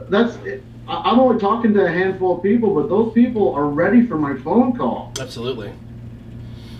that's. 0.08 0.36
I- 0.88 1.02
I'm 1.10 1.18
only 1.18 1.40
talking 1.40 1.74
to 1.74 1.84
a 1.84 1.88
handful 1.90 2.36
of 2.36 2.42
people, 2.42 2.72
but 2.74 2.88
those 2.88 3.12
people 3.12 3.52
are 3.54 3.66
ready 3.66 4.06
for 4.06 4.16
my 4.16 4.36
phone 4.36 4.76
call, 4.76 5.12
Absolutely. 5.18 5.72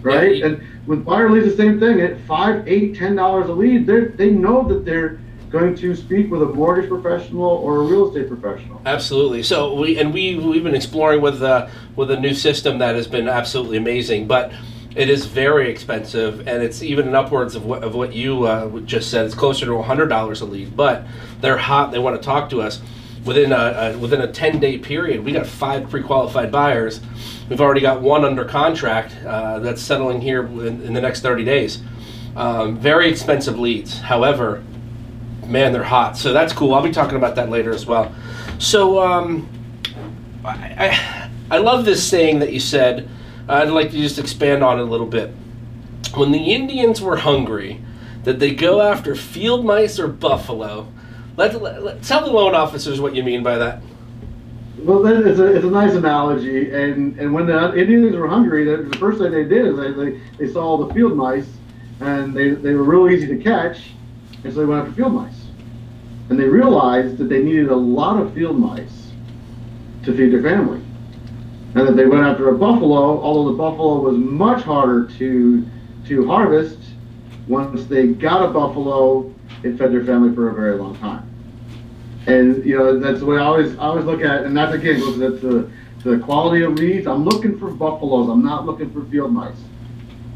right? 0.03 0.37
Yeah, 0.37 0.37
you- 0.37 0.45
and 0.47 0.63
with 0.87 1.05
buyer 1.05 1.29
leads, 1.31 1.47
the 1.47 1.57
same 1.57 1.81
thing. 1.81 2.01
At 2.01 2.21
five, 2.21 2.67
eight, 2.69 2.97
ten 2.97 3.17
dollars 3.17 3.49
a 3.49 3.53
lead, 3.53 3.87
they 3.87 4.01
they 4.05 4.31
know 4.31 4.63
that 4.69 4.85
they're 4.85 5.19
going 5.51 5.75
to 5.77 5.95
speak 5.97 6.31
with 6.31 6.43
a 6.43 6.47
mortgage 6.47 6.89
professional 6.89 7.43
or 7.49 7.79
a 7.79 7.83
real 7.85 8.09
estate 8.09 8.29
professional. 8.29 8.81
Absolutely. 8.87 9.43
So 9.43 9.75
we 9.75 9.99
and 9.99 10.13
we 10.15 10.37
we've 10.37 10.63
been 10.65 10.75
exploring 10.75 11.21
with 11.21 11.43
uh, 11.43 11.69
with 11.97 12.11
a 12.13 12.19
new 12.21 12.35
system 12.35 12.79
that 12.79 12.95
has 12.95 13.07
been 13.09 13.29
absolutely 13.29 13.77
amazing, 13.79 14.27
but 14.29 14.53
it 14.97 15.11
is 15.11 15.27
very 15.27 15.71
expensive, 15.71 16.49
and 16.49 16.63
it's 16.63 16.83
even 16.83 17.15
upwards 17.15 17.55
of 17.55 17.67
what 17.67 17.85
of 17.85 17.95
what 17.95 18.15
you 18.15 18.45
uh, 18.45 18.81
just 18.81 19.11
said. 19.11 19.27
It's 19.27 19.35
closer 19.35 19.67
to 19.67 19.83
hundred 19.83 20.09
dollars 20.09 20.41
a 20.41 20.47
lead, 20.47 20.75
but 20.75 21.07
they're 21.43 21.59
hot. 21.59 21.93
They 21.93 21.99
want 21.99 22.21
to 22.21 22.25
talk 22.25 22.49
to 22.51 22.63
us 22.63 22.81
within 23.27 23.53
a, 23.53 23.57
a 23.95 23.99
within 23.99 24.23
a 24.23 24.33
ten 24.33 24.59
day 24.59 24.79
period. 24.79 25.23
We 25.23 25.33
got 25.33 25.47
five 25.47 25.91
pre 25.91 26.03
qualified 26.03 26.51
buyers. 26.51 27.01
We've 27.51 27.61
already 27.61 27.83
got 27.83 28.01
one 28.01 28.25
under 28.25 28.47
contract 28.47 29.15
uh, 29.27 29.59
that's 29.59 29.83
settling 29.83 30.23
here 30.23 30.47
in, 30.47 30.83
in 30.83 30.95
the 30.95 31.01
next 31.03 31.21
thirty 31.21 31.45
days. 31.45 31.83
Um, 32.35 32.79
very 32.79 33.11
expensive 33.11 33.59
leads. 33.59 34.01
However, 34.01 34.65
man, 35.45 35.75
they're 35.75 35.83
hot. 35.85 36.17
So 36.17 36.33
that's 36.33 36.55
cool. 36.55 36.75
I'll 36.75 36.83
be 36.83 36.91
talking 36.91 37.19
about 37.19 37.35
that 37.37 37.51
later 37.51 37.71
as 37.71 37.85
well. 37.85 38.15
So 38.59 38.99
um, 38.99 39.47
I, 40.43 40.51
I, 40.79 41.31
I 41.51 41.59
love 41.59 41.85
this 41.85 42.03
saying 42.03 42.39
that 42.39 42.55
you 42.55 42.61
said. 42.61 43.11
I'd 43.49 43.69
like 43.69 43.91
to 43.93 43.97
just 43.97 44.19
expand 44.19 44.65
on 44.65 44.79
it 44.79 44.83
a 44.83 44.87
little 44.87 45.07
bit. 45.07 45.33
When 46.15 46.33
the 46.33 46.53
Indians 46.53 47.01
were 47.01 47.17
hungry, 47.17 47.81
did 48.25 48.41
they 48.41 48.55
go 48.55 48.81
after 48.81 49.15
field 49.15 49.65
mice 49.65 49.99
or 49.99 50.09
buffalo? 50.09 50.89
Let, 51.37 51.61
let, 51.63 51.83
let- 51.83 52.03
tell 52.03 52.25
the 52.25 52.33
loan 52.33 52.55
officers 52.55 53.01
what 53.01 53.15
you 53.15 53.23
mean 53.23 53.43
by 53.43 53.59
that. 53.59 53.83
Well, 54.79 55.03
that 55.03 55.27
is 55.27 55.39
a, 55.39 55.55
it's 55.55 55.65
a 55.65 55.71
nice 55.71 55.95
analogy. 55.95 56.71
And, 56.71 57.19
and 57.19 57.33
when 57.33 57.47
the 57.47 57.77
Indians 57.79 58.17
were 58.17 58.29
hungry, 58.29 58.65
the, 58.65 58.97
first 58.99 59.19
thing 59.19 59.31
they 59.33 59.45
did 59.45 59.67
is 59.67 59.77
they, 59.77 59.93
they, 59.93 60.21
they 60.39 60.53
saw 60.53 60.65
all 60.65 60.85
the 60.85 60.93
field 60.95 61.17
mice, 61.17 61.49
and 62.01 62.37
they, 62.37 62.51
they 62.51 62.75
were 62.75 62.83
real 62.83 63.09
easy 63.09 63.27
to 63.27 63.43
catch, 63.43 63.91
and 64.45 64.53
so 64.53 64.61
they 64.61 64.67
went 64.67 64.83
after 64.83 64.95
field 64.95 65.13
mice. 65.13 65.47
And 66.29 66.39
they 66.39 66.45
realized 66.45 67.19
that 67.19 67.29
they 67.29 67.43
needed 67.43 67.69
a 67.69 67.77
lot 67.77 68.21
of 68.21 68.35
field 68.35 68.59
mice 68.59 69.13
to 70.05 70.17
feed 70.17 70.33
their 70.33 70.43
family. 70.43 70.83
And 71.75 71.89
that 71.89 71.97
they 71.97 72.07
went 72.07 72.25
after 72.25 72.49
a 72.49 72.57
buffalo, 72.57 73.21
although 73.21 73.51
the 73.51 73.59
buffalo 73.59 74.01
was 74.01 74.17
much 74.17 74.63
harder 74.63 75.07
to, 75.19 75.67
to 76.07 76.27
harvest. 76.27 76.79
Once 77.49 77.85
they 77.87 78.09
got 78.09 78.49
a 78.49 78.49
buffalo, 78.49 79.33
it 79.63 79.77
fed 79.77 79.93
their 79.93 80.05
family 80.05 80.35
for 80.35 80.49
a 80.51 80.55
very 80.55 80.77
long 80.77 80.97
time. 80.97 81.29
And 82.27 82.65
you 82.65 82.77
know 82.77 82.99
that's 82.99 83.21
the 83.21 83.27
way 83.27 83.37
I 83.37 83.43
always 83.43 83.77
I 83.79 83.83
always 83.83 84.05
look 84.05 84.21
at, 84.23 84.41
it, 84.41 84.47
and 84.47 84.57
that's 84.57 84.75
again 84.75 84.99
goes 84.99 85.15
to 85.15 85.31
the, 85.31 85.71
to 86.03 86.17
the 86.17 86.25
quality 86.25 86.63
of 86.63 86.73
leads. 86.75 87.07
I'm 87.07 87.25
looking 87.25 87.57
for 87.59 87.71
buffaloes. 87.71 88.29
I'm 88.29 88.45
not 88.45 88.67
looking 88.67 88.93
for 88.93 89.05
field 89.05 89.33
mice. 89.33 89.57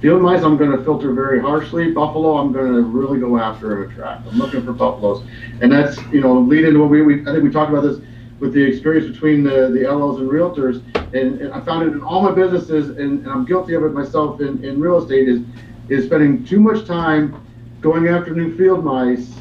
Field 0.00 0.22
mice, 0.22 0.42
I'm 0.42 0.56
going 0.56 0.70
to 0.70 0.82
filter 0.82 1.12
very 1.12 1.40
harshly. 1.40 1.90
Buffalo, 1.90 2.38
I'm 2.38 2.52
going 2.52 2.72
to 2.72 2.82
really 2.82 3.20
go 3.20 3.36
after 3.38 3.82
and 3.82 3.92
attract. 3.92 4.26
I'm 4.28 4.38
looking 4.38 4.64
for 4.64 4.72
buffaloes, 4.72 5.26
and 5.60 5.70
that's 5.70 5.98
you 6.12 6.20
know 6.20 6.38
lead 6.38 6.64
into 6.64 6.80
what 6.80 6.90
we, 6.90 7.02
we 7.02 7.22
I 7.22 7.32
think 7.32 7.42
we 7.42 7.50
talked 7.50 7.70
about 7.72 7.82
this 7.82 8.00
with 8.40 8.54
the 8.54 8.62
experience 8.62 9.06
between 9.10 9.44
the 9.44 9.70
the 9.70 9.82
LOs 9.82 10.18
and 10.18 10.28
realtors, 10.28 10.82
and, 11.14 11.40
and 11.40 11.52
I 11.52 11.60
found 11.60 11.88
it 11.88 11.92
in 11.92 12.02
all 12.02 12.22
my 12.22 12.32
businesses, 12.32 12.90
and, 12.90 13.20
and 13.20 13.28
I'm 13.28 13.44
guilty 13.44 13.74
of 13.74 13.84
it 13.84 13.92
myself 13.92 14.40
in, 14.40 14.64
in 14.64 14.80
real 14.80 14.98
estate 15.02 15.28
is 15.28 15.40
is 15.88 16.06
spending 16.06 16.44
too 16.44 16.60
much 16.60 16.86
time 16.86 17.46
going 17.80 18.08
after 18.08 18.34
new 18.34 18.56
field 18.56 18.84
mice 18.84 19.32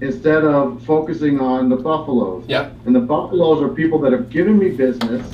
instead 0.00 0.44
of 0.44 0.82
focusing 0.84 1.40
on 1.40 1.68
the 1.68 1.76
buffaloes. 1.76 2.44
Yeah. 2.46 2.70
And 2.84 2.94
the 2.94 3.00
buffaloes 3.00 3.62
are 3.62 3.68
people 3.68 3.98
that 4.00 4.12
have 4.12 4.28
given 4.28 4.58
me 4.58 4.70
business 4.70 5.26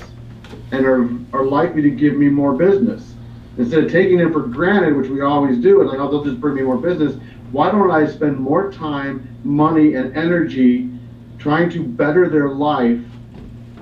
and 0.71 0.87
are, 0.87 1.09
are 1.37 1.45
likely 1.45 1.83
to 1.83 1.91
give 1.91 2.15
me 2.15 2.29
more 2.29 2.55
business. 2.55 3.15
Instead 3.59 3.85
of 3.85 3.91
taking 3.91 4.19
them 4.19 4.33
for 4.33 4.41
granted, 4.41 4.97
which 4.97 5.11
we 5.11 5.21
always 5.21 5.59
do, 5.59 5.81
and 5.81 5.91
like, 5.91 5.99
oh, 5.99 6.11
they'll 6.11 6.25
just 6.25 6.41
bring 6.41 6.55
me 6.55 6.63
more 6.63 6.79
business, 6.79 7.17
why 7.51 7.71
don't 7.71 7.91
I 7.91 8.07
spend 8.07 8.39
more 8.39 8.73
time, 8.73 9.37
money, 9.45 9.95
and 9.95 10.17
energy 10.17 10.91
trying 11.39 11.69
to 11.71 11.83
better 11.83 12.29
their 12.31 12.49
life 12.49 13.01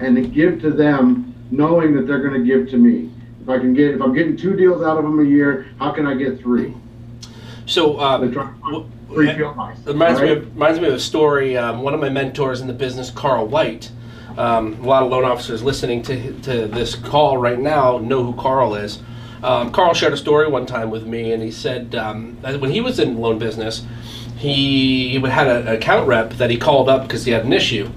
and 0.01 0.17
to 0.17 0.23
give 0.23 0.61
to 0.63 0.71
them 0.71 1.35
knowing 1.51 1.95
that 1.97 2.07
they're 2.07 2.21
going 2.27 2.41
to 2.41 2.47
give 2.47 2.71
to 2.71 2.77
me? 2.77 3.11
If 3.43 3.49
I 3.49 3.59
can 3.59 3.73
get, 3.75 3.95
if 3.95 4.03
I'm 4.03 4.13
getting 4.15 4.37
two 4.37 4.55
deals 4.57 4.83
out 4.83 4.99
of 4.99 5.05
them 5.05 5.19
a 5.19 5.25
year, 5.25 5.67
how 5.79 5.91
can 5.91 6.07
I 6.07 6.15
get 6.15 6.41
three? 6.41 6.75
So 7.67 7.97
uh, 7.99 8.19
They're 8.19 8.31
trying 8.33 8.55
to 8.55 8.61
w- 8.61 8.91
Three 9.09 9.35
field 9.35 9.57
mice. 9.57 9.77
It 9.81 9.87
reminds 9.89 10.21
me 10.21 10.31
of 10.31 10.55
reminds 10.55 10.79
me 10.81 10.87
of 10.87 10.95
a 10.95 11.01
story. 11.01 11.57
Um, 11.57 11.83
one 11.83 11.95
of 11.95 12.01
my 12.01 12.09
mentors 12.11 12.61
in 12.61 12.69
the 12.69 12.73
business, 12.73 13.11
Carl 13.11 13.47
White. 13.47 13.91
Um, 14.39 14.75
a 14.75 14.87
lot 14.87 15.03
of 15.03 15.11
loan 15.11 15.25
officers 15.25 15.65
listening 15.65 16.03
to 16.03 16.33
to 16.43 16.67
this 16.69 16.95
call 16.95 17.37
right 17.37 17.59
now 17.59 17.99
know 17.99 18.23
who 18.23 18.41
Carl 18.41 18.77
is. 18.77 19.01
Um, 19.43 19.73
Carl 19.73 19.95
shared 19.95 20.13
a 20.13 20.17
story 20.17 20.47
one 20.49 20.65
time 20.65 20.91
with 20.91 21.07
me, 21.07 21.33
and 21.33 21.43
he 21.43 21.51
said 21.51 21.97
um, 21.97 22.39
that 22.43 22.61
when 22.61 22.71
he 22.71 22.81
was 22.81 23.01
in 23.01 23.19
loan 23.19 23.41
business, 23.41 23.85
he 24.37 25.19
had 25.19 25.49
a- 25.49 25.61
an 25.63 25.69
account 25.69 26.07
rep 26.07 26.35
that 26.35 26.51
he 26.51 26.57
called 26.57 26.89
up 26.89 27.03
because 27.03 27.25
he 27.25 27.33
had 27.33 27.45
an 27.45 27.53
issue. 27.53 27.89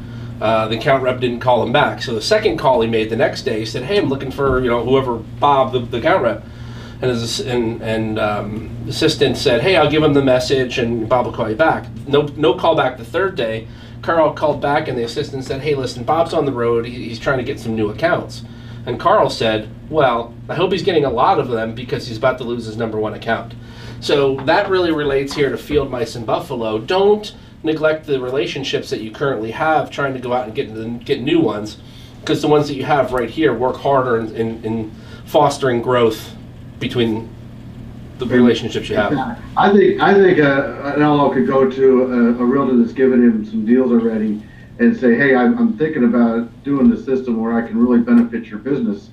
Uh, 0.43 0.67
the 0.67 0.77
account 0.77 1.01
rep 1.01 1.21
didn't 1.21 1.39
call 1.39 1.63
him 1.63 1.71
back, 1.71 2.01
so 2.01 2.13
the 2.13 2.21
second 2.21 2.58
call 2.58 2.82
he 2.82 2.88
made 2.88 3.10
the 3.10 3.15
next 3.15 3.43
day, 3.43 3.60
he 3.60 3.65
said, 3.65 3.84
"Hey, 3.84 3.97
I'm 3.97 4.10
looking 4.10 4.29
for 4.29 4.60
you 4.62 4.69
know 4.69 4.84
whoever 4.84 5.15
Bob, 5.15 5.71
the, 5.71 5.79
the 5.79 5.97
account 5.99 6.21
rep." 6.21 6.43
and 7.03 7.12
his 7.12 7.41
and, 7.41 7.82
and 7.82 8.17
um, 8.17 8.86
assistant 8.88 9.38
said, 9.38 9.62
"Hey, 9.62 9.75
I'll 9.75 9.89
give 9.89 10.01
him 10.03 10.13
the 10.13 10.23
message, 10.23 10.79
and 10.79 11.08
Bob 11.08 11.25
will 11.25 11.34
call 11.34 11.49
you 11.49 11.56
back." 11.56 11.86
No, 12.08 12.23
no 12.38 12.53
call 12.53 12.75
back 12.75 12.97
the 12.97 13.06
third 13.06 13.36
day. 13.36 13.67
Carl 14.01 14.34
called 14.34 14.62
back, 14.62 14.88
and 14.88 14.97
the 14.97 15.03
assistant 15.03 15.43
said, 15.43 15.62
"Hey, 15.62 15.75
listen, 15.75 16.03
Bob's 16.03 16.34
on 16.34 16.45
the 16.45 16.51
road. 16.51 16.86
He, 16.86 17.10
he's 17.10 17.19
trying 17.19 17.38
to 17.38 17.43
get 17.43 17.60
some 17.60 17.75
new 17.75 17.89
accounts." 17.89 18.43
And 18.86 18.99
Carl 18.99 19.29
said, 19.29 19.69
"Well, 19.89 20.34
I 20.47 20.56
hope 20.56 20.71
he's 20.71 20.84
getting 20.84 21.06
a 21.06 21.10
lot 21.10 21.39
of 21.39 21.49
them 21.49 21.75
because 21.75 22.08
he's 22.08 22.17
about 22.17 22.38
to 22.39 22.43
lose 22.45 22.65
his 22.65 22.77
number 22.77 22.99
one 22.99 23.13
account." 23.13 23.53
So 23.99 24.38
that 24.45 24.69
really 24.69 24.91
relates 24.91 25.34
here 25.34 25.49
to 25.49 25.58
field 25.58 25.91
mice 25.91 26.15
and 26.15 26.25
buffalo. 26.25 26.79
Don't 26.79 27.34
neglect 27.63 28.06
the 28.06 28.19
relationships 28.19 28.89
that 28.89 29.02
you 29.02 29.12
currently 29.12 29.52
have, 29.52 29.89
trying 29.89 30.13
to 30.13 30.19
go 30.19 30.34
out 30.34 30.45
and 30.45 30.56
get 30.56 31.06
get 31.06 31.21
new 31.21 31.39
ones, 31.39 31.78
because 32.19 32.41
the 32.41 32.47
ones 32.47 32.67
that 32.67 32.76
you 32.76 32.84
have 32.84 33.13
right 33.13 33.30
here 33.30 33.54
work 33.54 33.78
harder 33.78 34.17
in, 34.17 34.36
in, 34.36 34.63
in 34.63 34.91
fostering 35.26 35.82
growth 35.82 36.36
between 36.80 37.34
the 38.19 38.26
relationships 38.26 38.89
you 38.89 38.95
have. 38.95 39.13
I 39.58 39.71
think 39.71 40.02
I 40.02 40.13
think 40.13 40.39
uh, 40.39 40.93
an 40.95 41.02
LO 41.02 41.34
could 41.34 41.47
go 41.47 41.69
to 41.69 42.02
a, 42.04 42.17
a 42.41 42.45
realtor 42.45 42.78
that's 42.78 42.93
given 42.93 43.23
him 43.23 43.45
some 43.45 43.65
deals 43.65 43.91
already 43.91 44.41
and 44.80 44.95
say, 44.95 45.15
"Hey, 45.15 45.36
I'm, 45.36 45.58
I'm 45.58 45.78
thinking 45.78 46.04
about 46.04 46.63
doing 46.63 46.89
the 46.89 46.97
system 46.97 47.41
where 47.41 47.54
I 47.54 47.67
can 47.67 47.78
really 47.78 47.99
benefit 47.99 48.45
your 48.45 48.60
business. 48.60 49.10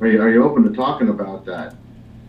Are 0.00 0.06
you, 0.06 0.20
are 0.20 0.30
you 0.30 0.44
open 0.44 0.62
to 0.64 0.70
talking 0.70 1.08
about 1.08 1.44
that?" 1.46 1.74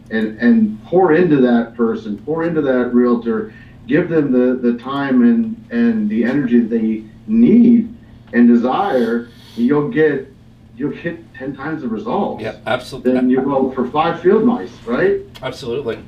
And 0.10 0.38
and 0.40 0.84
pour 0.86 1.14
into 1.14 1.38
that 1.38 1.76
person, 1.76 2.18
pour 2.20 2.44
into 2.44 2.62
that 2.62 2.94
realtor, 2.94 3.54
give 3.88 4.10
them 4.10 4.32
the, 4.32 4.56
the 4.56 4.78
time 4.78 5.24
and 5.24 5.66
and 5.72 6.10
the 6.10 6.24
energy 6.24 6.60
that 6.60 6.70
they 6.70 7.04
need 7.26 7.94
and 8.34 8.48
desire. 8.48 9.30
You'll 9.56 9.90
get 9.90 10.32
you'll 10.76 10.92
get 10.92 11.34
ten 11.34 11.56
times 11.56 11.82
the 11.82 11.88
results. 11.88 12.44
Yeah, 12.44 12.58
absolutely. 12.68 13.14
Then 13.14 13.30
you 13.30 13.42
go 13.42 13.72
for 13.72 13.90
five 13.90 14.22
field 14.22 14.44
mice, 14.44 14.72
right? 14.86 15.22
Absolutely. 15.42 16.00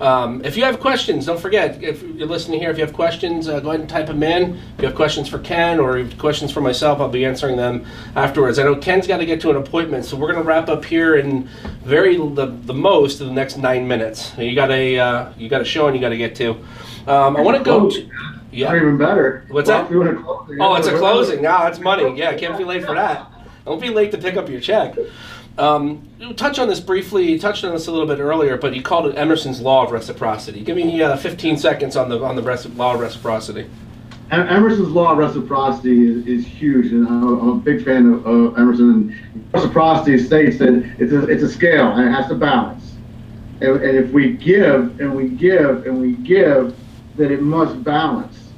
Um, 0.00 0.44
if 0.44 0.56
you 0.56 0.64
have 0.64 0.80
questions, 0.80 1.26
don't 1.26 1.40
forget, 1.40 1.82
if 1.82 2.02
you're 2.02 2.26
listening 2.28 2.60
here, 2.60 2.70
if 2.70 2.78
you 2.78 2.84
have 2.84 2.94
questions, 2.94 3.48
uh, 3.48 3.60
go 3.60 3.68
ahead 3.70 3.80
and 3.80 3.88
type 3.88 4.06
them 4.06 4.22
in. 4.22 4.54
If 4.76 4.82
you 4.82 4.86
have 4.88 4.94
questions 4.96 5.28
for 5.28 5.38
Ken 5.38 5.78
or 5.80 6.04
questions 6.18 6.52
for 6.52 6.60
myself, 6.60 7.00
I'll 7.00 7.08
be 7.08 7.24
answering 7.24 7.56
them 7.56 7.84
afterwards. 8.14 8.58
I 8.58 8.64
know 8.64 8.76
Ken's 8.76 9.06
got 9.06 9.18
to 9.18 9.26
get 9.26 9.40
to 9.42 9.50
an 9.50 9.56
appointment, 9.56 10.04
so 10.04 10.16
we're 10.16 10.32
going 10.32 10.42
to 10.42 10.48
wrap 10.48 10.68
up 10.68 10.84
here 10.84 11.16
in 11.16 11.48
very 11.84 12.16
the, 12.16 12.46
the 12.64 12.74
most 12.74 13.20
in 13.20 13.26
the 13.26 13.32
next 13.32 13.56
nine 13.56 13.86
minutes. 13.88 14.32
You 14.38 14.54
got 14.54 14.70
a 14.70 14.98
uh, 14.98 15.32
you 15.36 15.48
got 15.48 15.60
a 15.60 15.64
show 15.64 15.86
and 15.86 15.96
you 15.96 16.00
got 16.00 16.10
to 16.10 16.16
get 16.16 16.34
to. 16.36 16.50
Um, 17.06 17.36
I 17.36 17.40
want 17.40 17.56
to 17.56 17.62
go. 17.62 17.88
To, 17.90 18.02
Or 18.02 18.10
yeah. 18.52 18.74
even 18.74 18.96
better. 18.96 19.44
What's 19.48 19.68
Well, 19.68 19.82
that? 19.82 19.90
you 19.90 19.98
want 20.00 20.16
to 20.16 20.22
close 20.22 20.56
Oh, 20.60 20.74
it's 20.76 20.86
a 20.88 20.96
closing. 20.96 21.42
No, 21.42 21.66
it's 21.66 21.78
money. 21.78 22.16
Yeah, 22.18 22.34
can't 22.34 22.56
be 22.56 22.64
late 22.64 22.84
for 22.84 22.94
that. 22.94 23.30
Don't 23.66 23.80
be 23.80 23.90
late 23.90 24.12
to 24.12 24.18
pick 24.18 24.36
up 24.36 24.48
your 24.48 24.60
check. 24.60 24.94
Um, 25.58 26.06
touch 26.36 26.58
on 26.58 26.68
this 26.68 26.80
briefly. 26.80 27.30
You 27.30 27.38
touched 27.38 27.64
on 27.64 27.72
this 27.72 27.86
a 27.86 27.90
little 27.90 28.06
bit 28.06 28.18
earlier, 28.18 28.56
but 28.56 28.74
you 28.74 28.82
called 28.82 29.06
it 29.06 29.16
Emerson's 29.16 29.60
law 29.60 29.84
of 29.84 29.90
reciprocity. 29.90 30.62
Give 30.62 30.76
me 30.76 31.02
uh, 31.02 31.16
15 31.16 31.56
seconds 31.56 31.96
on 31.96 32.08
the 32.08 32.22
on 32.22 32.36
the 32.36 32.42
reci- 32.42 32.76
law 32.76 32.94
of 32.94 33.00
reciprocity. 33.00 33.68
Emerson's 34.30 34.88
law 34.88 35.12
of 35.12 35.18
reciprocity 35.18 36.08
is, 36.08 36.26
is 36.26 36.46
huge, 36.46 36.86
and 36.86 37.06
I'm 37.06 37.48
a, 37.48 37.54
big 37.54 37.84
fan 37.84 38.12
of, 38.12 38.26
of 38.26 38.58
Emerson. 38.58 39.16
And 39.32 39.54
reciprocity 39.54 40.18
states 40.18 40.58
that 40.58 40.84
it's 40.98 41.12
a, 41.12 41.28
it's 41.28 41.44
a 41.44 41.48
scale 41.48 41.92
and 41.92 42.08
it 42.08 42.10
has 42.10 42.26
to 42.28 42.34
balance. 42.34 42.94
And, 43.60 43.80
and 43.82 43.96
if 43.96 44.10
we 44.10 44.32
give 44.32 45.00
and 45.00 45.14
we 45.14 45.28
give 45.28 45.86
and 45.86 46.00
we 46.00 46.14
give, 46.14 46.76
that 47.16 47.30
it 47.30 47.40
must 47.40 47.82
balance. 47.84 48.50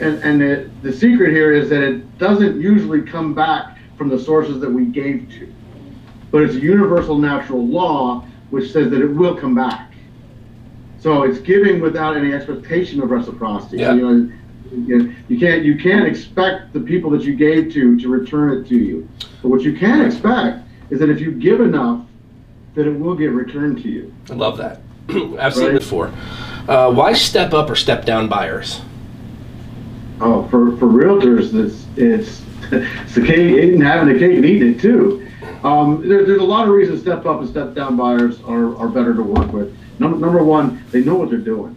And, 0.00 0.22
and 0.22 0.42
it, 0.42 0.82
the 0.82 0.92
secret 0.92 1.30
here 1.30 1.52
is 1.52 1.70
that 1.70 1.82
it 1.82 2.18
doesn't 2.18 2.60
usually 2.60 3.02
come 3.02 3.34
back 3.34 3.78
from 3.96 4.08
the 4.08 4.18
sources 4.18 4.60
that 4.60 4.70
we 4.70 4.84
gave 4.86 5.28
to, 5.30 5.52
but 6.30 6.42
it's 6.42 6.54
a 6.54 6.60
universal 6.60 7.18
natural 7.18 7.66
law 7.66 8.24
which 8.50 8.72
says 8.72 8.90
that 8.90 9.00
it 9.00 9.06
will 9.08 9.34
come 9.36 9.54
back. 9.54 9.92
So 11.00 11.22
it's 11.22 11.38
giving 11.38 11.80
without 11.80 12.16
any 12.16 12.32
expectation 12.32 13.00
of 13.02 13.10
reciprocity. 13.10 13.78
Yeah. 13.78 13.94
You 13.94 14.00
know, 14.72 15.14
you, 15.28 15.38
can't 15.38 15.64
you 15.64 15.76
can't 15.78 16.06
expect 16.06 16.72
the 16.72 16.80
people 16.80 17.10
that 17.10 17.22
you 17.22 17.34
gave 17.34 17.72
to 17.74 17.98
to 17.98 18.08
return 18.08 18.58
it 18.58 18.68
to 18.68 18.76
you. 18.76 19.08
But 19.42 19.48
what 19.48 19.62
you 19.62 19.76
can 19.76 20.04
expect 20.04 20.66
is 20.90 20.98
that 21.00 21.08
if 21.08 21.20
you 21.20 21.30
give 21.32 21.60
enough, 21.60 22.04
that 22.74 22.86
it 22.86 22.98
will 22.98 23.14
get 23.14 23.30
returned 23.32 23.82
to 23.82 23.88
you. 23.88 24.12
I 24.30 24.34
love 24.34 24.56
that. 24.58 24.80
I've 25.38 25.54
seen 25.54 25.66
Right. 25.66 25.74
it 25.76 25.80
before. 25.80 26.12
Uh, 26.68 26.92
why 26.92 27.12
step 27.14 27.54
up 27.54 27.70
or 27.70 27.76
step 27.76 28.04
down 28.04 28.28
buyers? 28.28 28.80
Oh, 30.20 30.46
for, 30.48 30.76
for 30.76 30.86
realtors, 30.86 31.54
it's 31.54 31.86
it's 31.96 32.42
it's 32.72 33.14
the 33.14 33.24
cake 33.24 33.38
eating, 33.38 33.80
having 33.80 34.12
the 34.12 34.18
cake 34.18 34.36
and 34.36 34.44
eating 34.44 34.74
it 34.74 34.80
too. 34.80 35.27
Um, 35.64 36.08
there, 36.08 36.24
there's 36.24 36.40
a 36.40 36.44
lot 36.44 36.68
of 36.68 36.74
reasons 36.74 37.00
step 37.00 37.26
up 37.26 37.40
and 37.40 37.48
step 37.48 37.74
down 37.74 37.96
buyers 37.96 38.40
are, 38.42 38.76
are 38.76 38.88
better 38.88 39.14
to 39.14 39.22
work 39.22 39.52
with. 39.52 39.76
Number, 39.98 40.18
number 40.18 40.42
one, 40.44 40.84
they 40.92 41.02
know 41.02 41.16
what 41.16 41.30
they're 41.30 41.38
doing. 41.38 41.76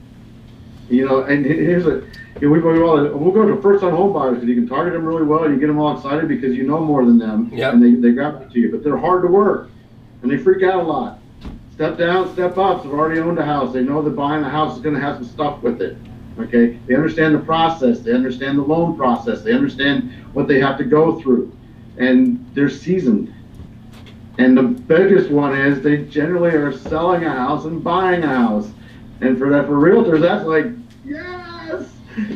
You 0.89 1.07
know, 1.07 1.23
and 1.23 1.45
he- 1.45 1.53
here's 1.55 1.85
a 1.87 2.03
you 2.39 2.47
know, 2.47 2.53
we, 2.53 2.59
we 2.59 2.81
all, 2.81 2.97
we'll 3.17 3.31
go 3.31 3.45
to 3.47 3.61
first 3.61 3.81
time 3.81 3.93
home 3.95 4.13
buyers 4.13 4.35
because 4.35 4.47
you 4.49 4.55
can 4.55 4.67
target 4.67 4.93
them 4.93 5.05
really 5.05 5.23
well. 5.23 5.49
You 5.49 5.59
get 5.59 5.67
them 5.67 5.79
all 5.79 5.95
excited 5.95 6.27
because 6.27 6.55
you 6.55 6.63
know 6.63 6.79
more 6.79 7.05
than 7.05 7.17
them, 7.17 7.49
Yep. 7.51 7.73
and 7.73 7.83
they, 7.83 7.91
they 8.09 8.13
gravitate 8.13 8.51
to 8.51 8.59
you. 8.59 8.71
But 8.71 8.83
they're 8.83 8.97
hard 8.97 9.23
to 9.23 9.27
work, 9.27 9.69
and 10.21 10.31
they 10.31 10.37
freak 10.37 10.63
out 10.63 10.79
a 10.79 10.83
lot. 10.83 11.19
Step 11.73 11.97
down, 11.97 12.31
step 12.33 12.57
up. 12.57 12.83
They've 12.83 12.91
already 12.93 13.19
owned 13.19 13.39
a 13.39 13.45
house. 13.45 13.73
They 13.73 13.83
know 13.83 14.01
that 14.01 14.11
buying 14.11 14.43
a 14.43 14.49
house 14.49 14.75
is 14.77 14.81
going 14.83 14.95
to 14.95 15.01
have 15.01 15.15
some 15.17 15.25
stuff 15.25 15.61
with 15.63 15.81
it. 15.81 15.97
Okay, 16.39 16.79
they 16.87 16.95
understand 16.95 17.35
the 17.35 17.39
process. 17.39 17.99
They 17.99 18.13
understand 18.13 18.57
the 18.57 18.63
loan 18.63 18.95
process. 18.95 19.41
They 19.41 19.53
understand 19.53 20.11
what 20.33 20.47
they 20.47 20.59
have 20.59 20.77
to 20.77 20.83
go 20.83 21.19
through, 21.19 21.55
and 21.97 22.45
they're 22.53 22.69
seasoned. 22.69 23.33
And 24.37 24.57
the 24.57 24.63
biggest 24.63 25.29
one 25.29 25.57
is 25.57 25.81
they 25.81 26.05
generally 26.05 26.51
are 26.51 26.71
selling 26.71 27.23
a 27.25 27.29
house 27.29 27.65
and 27.65 27.83
buying 27.83 28.23
a 28.23 28.27
house. 28.27 28.69
And 29.19 29.37
for 29.37 29.49
that, 29.49 29.65
for 29.67 29.73
realtors, 29.73 30.21
that's 30.21 30.45
like, 30.45 30.65
yes, 31.05 31.89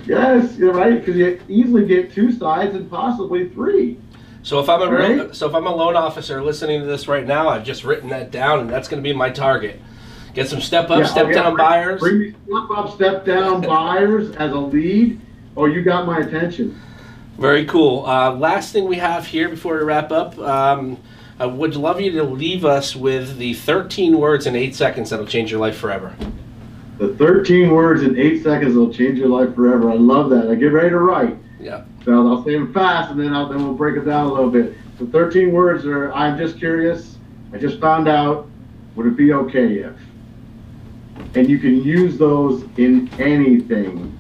yes, 0.06 0.56
you're 0.58 0.74
right, 0.74 1.00
because 1.00 1.16
you 1.16 1.40
easily 1.48 1.86
get 1.86 2.14
two 2.14 2.32
sides 2.32 2.76
and 2.76 2.90
possibly 2.90 3.50
three. 3.50 3.98
So 4.44 4.60
if 4.60 4.70
I'm 4.70 4.82
a 4.82 4.92
real, 4.96 5.34
so 5.34 5.50
if 5.50 5.56
I'm 5.56 5.66
a 5.66 5.74
loan 5.76 5.96
officer 5.96 6.44
listening 6.44 6.82
to 6.82 6.86
this 6.86 7.08
right 7.08 7.26
now, 7.26 7.48
I've 7.50 7.64
just 7.64 7.84
written 7.84 8.10
that 8.10 8.30
down, 8.30 8.60
and 8.60 8.70
that's 8.70 8.88
going 8.88 9.02
to 9.02 9.08
be 9.08 9.16
my 9.16 9.32
target. 9.32 9.82
Get 10.36 10.50
some 10.50 10.62
step 10.62 10.92
up, 10.92 11.00
Yeah, 11.00 11.06
step 11.06 11.34
down 11.34 11.56
bring- 11.56 11.66
buyers. 11.66 12.00
Bring 12.02 12.20
me 12.20 12.36
step 12.46 12.78
up, 12.78 12.94
step 12.94 13.26
down 13.26 13.62
buyers 13.68 14.36
as 14.36 14.52
a 14.52 14.58
lead. 14.60 15.20
Oh, 15.58 15.66
you 15.66 15.82
got 15.82 16.06
my 16.06 16.20
attention. 16.20 16.80
Very 17.40 17.66
cool. 17.66 18.06
Uh, 18.06 18.34
last 18.34 18.72
thing 18.72 18.86
we 18.88 18.98
have 18.98 19.26
here 19.26 19.50
before 19.50 19.78
we 19.78 19.84
wrap 19.84 20.12
up, 20.12 20.38
um, 20.38 20.98
I 21.38 21.46
would 21.46 21.76
love 21.76 22.00
you 22.00 22.12
to 22.12 22.24
leave 22.24 22.64
us 22.64 22.96
with 22.96 23.38
the 23.38 23.54
13 23.54 24.18
words 24.18 24.48
in 24.48 24.56
eight 24.56 24.74
seconds 24.74 25.10
that'll 25.10 25.26
change 25.26 25.52
your 25.52 25.60
life 25.60 25.78
forever. 25.78 26.16
The 26.98 27.14
13 27.16 27.72
words 27.72 28.04
in 28.04 28.18
eight 28.18 28.42
seconds 28.42 28.74
that'll 28.74 28.94
change 28.94 29.20
your 29.20 29.28
life 29.28 29.54
forever. 29.54 29.92
I 29.92 29.96
love 29.96 30.30
that. 30.30 30.50
I 30.50 30.56
get 30.56 30.68
ready 30.68 30.90
to 30.90 31.00
write. 31.00 31.38
Yeah. 31.60 31.84
So 32.06 32.14
I'll, 32.14 32.28
I'll 32.28 32.44
say 32.46 32.54
them 32.54 32.74
fast, 32.74 33.12
and 33.12 33.20
then 33.20 33.34
I'll, 33.34 33.50
then 33.50 33.62
we'll 33.64 33.74
break 33.74 33.98
it 33.98 34.06
down 34.06 34.28
a 34.28 34.34
little 34.34 34.50
bit. 34.50 34.78
The 34.98 35.08
13 35.08 35.52
words 35.52 35.86
are: 35.86 36.14
I'm 36.14 36.38
just 36.38 36.58
curious. 36.58 37.18
I 37.52 37.58
just 37.58 37.82
found 37.82 38.08
out. 38.08 38.50
Would 38.96 39.08
it 39.08 39.18
be 39.18 39.34
okay 39.34 39.80
if? 39.80 39.96
And 41.36 41.50
you 41.50 41.60
can 41.60 41.84
use 41.84 42.18
those 42.18 42.64
in 42.78 43.10
anything. 43.20 44.18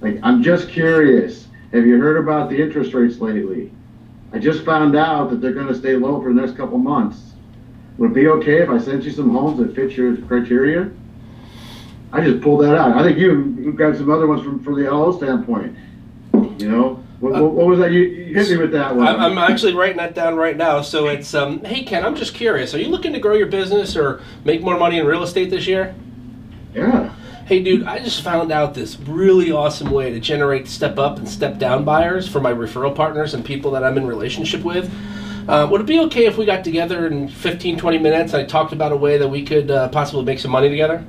Like 0.00 0.20
I'm 0.22 0.44
just 0.44 0.68
curious. 0.68 1.48
Have 1.72 1.86
you 1.86 2.00
heard 2.00 2.18
about 2.18 2.50
the 2.50 2.62
interest 2.62 2.94
rates 2.94 3.18
lately? 3.18 3.72
I 4.32 4.38
just 4.38 4.64
found 4.64 4.96
out 4.96 5.30
that 5.30 5.40
they're 5.40 5.52
going 5.52 5.68
to 5.68 5.74
stay 5.74 5.94
low 5.94 6.20
for 6.22 6.32
the 6.32 6.40
next 6.40 6.56
couple 6.56 6.78
months. 6.78 7.32
Would 7.98 8.12
it 8.12 8.14
be 8.14 8.28
okay 8.28 8.62
if 8.62 8.70
I 8.70 8.78
sent 8.78 9.04
you 9.04 9.10
some 9.10 9.30
homes 9.30 9.58
that 9.58 9.74
fit 9.74 9.92
your 9.92 10.16
criteria? 10.16 10.90
I 12.12 12.22
just 12.22 12.42
pulled 12.42 12.62
that 12.62 12.74
out. 12.76 12.96
I 12.96 13.02
think 13.02 13.18
you, 13.18 13.56
you 13.58 13.72
got 13.72 13.96
some 13.96 14.10
other 14.10 14.26
ones 14.26 14.42
from, 14.42 14.62
from 14.62 14.82
the 14.82 14.90
LO 14.90 15.16
standpoint. 15.16 15.76
You 16.58 16.68
know, 16.70 17.04
what, 17.20 17.32
what, 17.32 17.52
what 17.52 17.66
was 17.66 17.78
that? 17.78 17.92
You, 17.92 18.00
you 18.00 18.34
hit 18.34 18.50
me 18.50 18.56
with 18.56 18.72
that 18.72 18.96
one. 18.96 19.06
I'm, 19.06 19.20
I'm 19.20 19.38
actually 19.38 19.74
writing 19.74 19.98
that 19.98 20.14
down 20.14 20.36
right 20.36 20.56
now. 20.56 20.82
So 20.82 21.08
it's, 21.08 21.34
um, 21.34 21.62
hey 21.64 21.84
Ken, 21.84 22.04
I'm 22.04 22.16
just 22.16 22.34
curious. 22.34 22.74
Are 22.74 22.78
you 22.78 22.88
looking 22.88 23.12
to 23.12 23.18
grow 23.18 23.34
your 23.34 23.46
business 23.46 23.96
or 23.96 24.22
make 24.44 24.62
more 24.62 24.78
money 24.78 24.98
in 24.98 25.06
real 25.06 25.22
estate 25.22 25.50
this 25.50 25.66
year? 25.66 25.94
yeah. 26.74 27.11
Hey 27.44 27.60
dude, 27.60 27.84
I 27.84 27.98
just 27.98 28.22
found 28.22 28.52
out 28.52 28.72
this 28.72 28.98
really 29.00 29.50
awesome 29.50 29.90
way 29.90 30.12
to 30.12 30.20
generate 30.20 30.68
step 30.68 30.96
up 30.96 31.18
and 31.18 31.28
step 31.28 31.58
down 31.58 31.84
buyers 31.84 32.28
for 32.28 32.40
my 32.40 32.52
referral 32.52 32.94
partners 32.94 33.34
and 33.34 33.44
people 33.44 33.72
that 33.72 33.82
I'm 33.82 33.98
in 33.98 34.06
relationship 34.06 34.62
with. 34.62 34.88
Uh, 35.48 35.66
would 35.68 35.80
it 35.80 35.86
be 35.88 35.98
okay 36.00 36.26
if 36.26 36.38
we 36.38 36.46
got 36.46 36.62
together 36.62 37.08
in 37.08 37.28
15, 37.28 37.78
20 37.78 37.98
minutes 37.98 38.32
and 38.32 38.42
I 38.42 38.46
talked 38.46 38.72
about 38.72 38.92
a 38.92 38.96
way 38.96 39.18
that 39.18 39.26
we 39.26 39.44
could 39.44 39.72
uh, 39.72 39.88
possibly 39.88 40.24
make 40.24 40.38
some 40.38 40.52
money 40.52 40.68
together? 40.68 41.04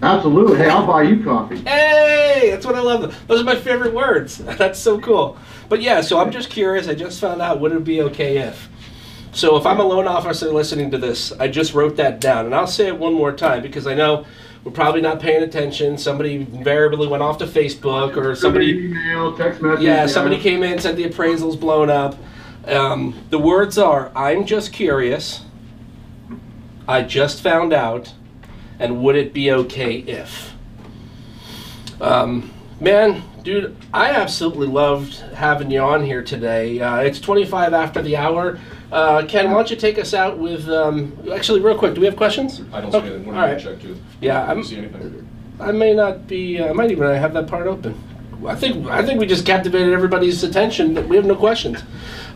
Absolutely. 0.00 0.58
Hey, 0.58 0.68
I'll 0.68 0.86
buy 0.86 1.02
you 1.02 1.24
coffee. 1.24 1.56
Hey, 1.56 2.50
that's 2.52 2.64
what 2.64 2.76
I 2.76 2.80
love. 2.80 3.26
Those 3.26 3.40
are 3.40 3.44
my 3.44 3.56
favorite 3.56 3.94
words. 3.94 4.38
That's 4.58 4.78
so 4.78 5.00
cool. 5.00 5.38
But 5.68 5.80
yeah, 5.80 6.02
so 6.02 6.20
I'm 6.20 6.30
just 6.30 6.50
curious. 6.50 6.88
I 6.88 6.94
just 6.94 7.20
found 7.20 7.40
out 7.40 7.58
would 7.60 7.72
it 7.72 7.84
be 7.84 8.02
okay 8.02 8.38
if. 8.38 8.68
So 9.32 9.56
if 9.56 9.66
I'm 9.66 9.80
a 9.80 9.84
loan 9.84 10.06
officer 10.06 10.52
listening 10.52 10.90
to 10.90 10.98
this, 10.98 11.32
I 11.32 11.48
just 11.48 11.74
wrote 11.74 11.96
that 11.96 12.20
down, 12.20 12.44
and 12.46 12.54
I'll 12.54 12.66
say 12.66 12.86
it 12.86 12.98
one 12.98 13.14
more 13.14 13.32
time 13.32 13.62
because 13.62 13.86
I 13.86 13.94
know 13.94 14.26
we're 14.64 14.72
probably 14.72 15.02
not 15.02 15.20
paying 15.20 15.42
attention. 15.42 15.98
Somebody 15.98 16.36
invariably 16.36 17.06
went 17.06 17.22
off 17.22 17.38
to 17.38 17.46
Facebook, 17.46 18.16
or 18.16 18.34
somebody, 18.34 18.86
email, 18.86 19.36
text 19.36 19.60
message. 19.60 19.84
yeah, 19.84 20.06
somebody 20.06 20.38
came 20.38 20.62
in 20.62 20.78
said 20.78 20.96
the 20.96 21.04
appraisal's 21.04 21.56
blown 21.56 21.90
up. 21.90 22.16
Um, 22.66 23.14
the 23.28 23.38
words 23.38 23.76
are, 23.76 24.10
"I'm 24.16 24.46
just 24.46 24.72
curious." 24.72 25.42
I 26.86 27.02
just 27.02 27.40
found 27.40 27.72
out, 27.72 28.12
and 28.78 29.02
would 29.02 29.16
it 29.16 29.32
be 29.32 29.50
okay 29.50 29.96
if? 29.96 30.54
Um, 32.00 32.52
man, 32.78 33.22
dude, 33.42 33.74
I 33.92 34.10
absolutely 34.10 34.66
loved 34.66 35.14
having 35.34 35.70
you 35.70 35.80
on 35.80 36.04
here 36.04 36.22
today. 36.22 36.80
Uh, 36.80 36.98
it's 36.98 37.20
25 37.20 37.72
after 37.72 38.02
the 38.02 38.16
hour. 38.16 38.58
Uh, 38.94 39.26
Ken, 39.26 39.46
why 39.50 39.54
don't 39.54 39.70
you 39.70 39.76
take 39.76 39.98
us 39.98 40.14
out 40.14 40.38
with, 40.38 40.68
um, 40.68 41.12
actually, 41.32 41.60
real 41.60 41.76
quick, 41.76 41.94
do 41.94 42.00
we 42.00 42.06
have 42.06 42.14
questions? 42.16 42.62
I 42.72 42.80
don't 42.80 42.92
see 42.92 42.98
Okay, 42.98 43.06
anything. 43.08 43.28
all 43.34 43.40
Let 43.40 43.46
me 43.48 43.52
right. 43.54 43.62
check 43.62 43.82
too. 43.82 43.96
Yeah, 44.20 44.44
I 44.44 44.48
I'm- 44.50 44.62
see 44.62 44.76
anything. 44.76 45.26
I 45.58 45.72
may 45.72 45.94
not 45.94 46.28
be, 46.28 46.60
uh, 46.60 46.68
I 46.70 46.72
might 46.72 46.92
even 46.92 47.08
have 47.08 47.32
that 47.34 47.48
part 47.48 47.66
open. 47.66 47.94
I 48.46 48.54
think 48.54 48.86
I 48.88 49.02
think 49.02 49.18
we 49.18 49.26
just 49.26 49.46
captivated 49.46 49.92
everybody's 49.92 50.44
attention. 50.44 50.94
that 50.94 51.08
We 51.08 51.16
have 51.16 51.24
no 51.24 51.34
questions. 51.34 51.82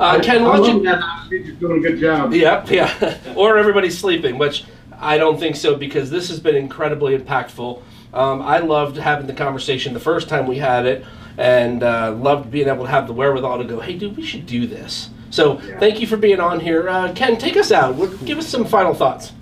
Uh, 0.00 0.18
Ken, 0.20 0.42
why 0.42 0.52
I 0.52 0.56
don't 0.56 0.78
you? 0.78 0.82
that. 0.84 1.00
I 1.02 1.26
think 1.28 1.46
you're 1.46 1.54
doing 1.56 1.84
a 1.84 1.88
good 1.90 2.00
job. 2.00 2.32
Yep, 2.32 2.70
yeah. 2.70 3.14
or 3.36 3.56
everybody's 3.58 3.96
sleeping, 3.98 4.36
which 4.38 4.64
I 5.00 5.16
don't 5.18 5.38
think 5.38 5.54
so 5.54 5.76
because 5.76 6.10
this 6.10 6.28
has 6.28 6.40
been 6.40 6.56
incredibly 6.56 7.16
impactful. 7.16 7.82
Um, 8.14 8.40
I 8.42 8.58
loved 8.58 8.96
having 8.96 9.26
the 9.28 9.32
conversation 9.34 9.92
the 9.94 10.00
first 10.00 10.28
time 10.28 10.46
we 10.48 10.56
had 10.58 10.86
it 10.86 11.04
and 11.36 11.82
uh, 11.84 12.12
loved 12.18 12.50
being 12.50 12.68
able 12.68 12.84
to 12.84 12.90
have 12.90 13.06
the 13.06 13.12
wherewithal 13.12 13.58
to 13.58 13.64
go, 13.64 13.78
hey, 13.80 13.94
dude, 13.96 14.16
we 14.16 14.24
should 14.24 14.46
do 14.46 14.66
this. 14.66 15.10
So 15.30 15.60
Yeah. 15.60 15.78
thank 15.78 16.00
you 16.00 16.06
for 16.06 16.16
being 16.16 16.40
on 16.40 16.60
here. 16.60 16.88
Uh, 16.88 17.12
Ken, 17.14 17.36
take 17.36 17.56
us 17.56 17.70
out. 17.70 17.96
Give 18.24 18.38
us 18.38 18.46
some 18.46 18.64
final 18.64 18.94
thoughts. 18.94 19.32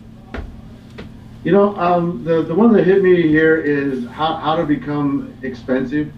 You 1.44 1.52
know, 1.52 1.76
um, 1.76 2.24
the 2.24 2.42
the 2.42 2.54
one 2.54 2.72
that 2.72 2.84
hit 2.84 3.02
me 3.02 3.22
here 3.22 3.56
is 3.56 4.04
how, 4.08 4.34
how 4.34 4.56
to 4.56 4.64
become 4.64 5.32
expensive. 5.42 6.12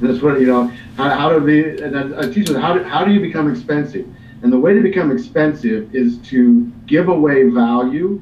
That's 0.00 0.20
what 0.20 0.40
you 0.40 0.46
know 0.48 0.72
how, 0.96 1.10
how 1.10 1.28
to 1.28 1.40
be. 1.40 1.80
And 1.80 1.96
I, 1.96 2.22
I 2.22 2.32
teach 2.32 2.48
them 2.48 2.60
how 2.60 2.74
do, 2.74 2.82
how 2.82 3.04
do 3.04 3.12
you 3.12 3.20
become 3.20 3.48
expensive. 3.50 4.04
And 4.42 4.52
the 4.52 4.58
way 4.58 4.74
to 4.74 4.80
become 4.80 5.12
expensive 5.12 5.94
is 5.94 6.18
to 6.30 6.70
give 6.86 7.08
away 7.08 7.48
value, 7.50 8.20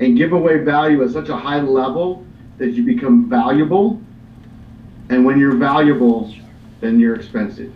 and 0.00 0.16
give 0.16 0.32
away 0.32 0.58
value 0.58 1.02
at 1.02 1.10
such 1.10 1.30
a 1.30 1.36
high 1.36 1.60
level 1.60 2.24
that 2.58 2.72
you 2.72 2.84
become 2.84 3.28
valuable. 3.28 4.00
And 5.08 5.24
when 5.24 5.38
you're 5.38 5.56
valuable, 5.56 6.32
then 6.80 7.00
you're 7.00 7.14
expensive. 7.16 7.72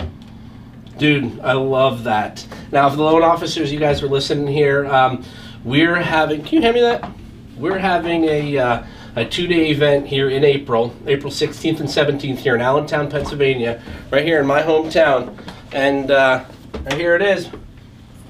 Dude, 0.99 1.41
I 1.41 1.53
love 1.53 2.05
that. 2.05 2.47
Now, 2.73 2.89
for 2.89 2.97
the 2.97 3.03
loan 3.03 3.23
officers, 3.23 3.71
you 3.71 3.79
guys 3.79 4.03
are 4.03 4.09
listening 4.09 4.47
here. 4.47 4.87
Um, 4.87 5.25
we're 5.63 5.97
having. 5.97 6.43
Can 6.43 6.55
you 6.55 6.63
hand 6.63 6.75
me 6.75 6.81
that? 6.81 7.13
We're 7.59 7.79
having 7.79 8.25
a 8.25 8.57
uh, 8.57 8.87
a 9.15 9.25
two 9.27 9.47
day 9.47 9.71
event 9.71 10.07
here 10.07 10.31
in 10.31 10.43
April, 10.43 10.95
April 11.07 11.31
16th 11.31 11.81
and 11.81 11.89
17th 11.89 12.39
here 12.39 12.55
in 12.55 12.63
Allentown, 12.63 13.11
Pennsylvania, 13.11 13.83
right 14.11 14.25
here 14.25 14.41
in 14.41 14.47
my 14.47 14.63
hometown, 14.63 15.37
and 15.73 16.11
uh, 16.11 16.45
here 16.93 17.15
it 17.15 17.23
is. 17.23 17.51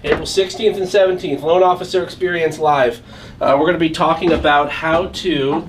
April 0.03 0.27
16th 0.27 0.77
and 0.77 0.87
17th, 0.87 1.43
Loan 1.43 1.63
Officer 1.63 2.03
Experience 2.03 2.59
Live. 2.59 3.01
Uh, 3.41 3.57
we're 3.59 3.67
going 3.67 3.75
to 3.75 3.79
be 3.79 3.91
talking 3.91 4.33
about 4.33 4.71
how 4.71 5.07
to 5.09 5.69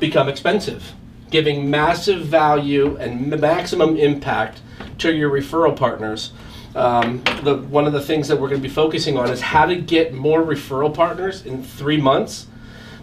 become 0.00 0.28
expensive, 0.28 0.92
giving 1.30 1.70
massive 1.70 2.24
value 2.24 2.96
and 2.96 3.28
maximum 3.40 3.96
impact 3.96 4.60
to 4.98 5.14
your 5.14 5.30
referral 5.30 5.76
partners. 5.76 6.32
Um, 6.74 7.22
the, 7.42 7.56
one 7.56 7.86
of 7.86 7.92
the 7.92 8.00
things 8.00 8.28
that 8.28 8.36
we're 8.40 8.48
going 8.48 8.60
to 8.60 8.68
be 8.68 8.72
focusing 8.74 9.16
on 9.16 9.30
is 9.30 9.40
how 9.40 9.66
to 9.66 9.76
get 9.76 10.12
more 10.12 10.42
referral 10.42 10.92
partners 10.92 11.46
in 11.46 11.62
three 11.62 12.00
months 12.00 12.48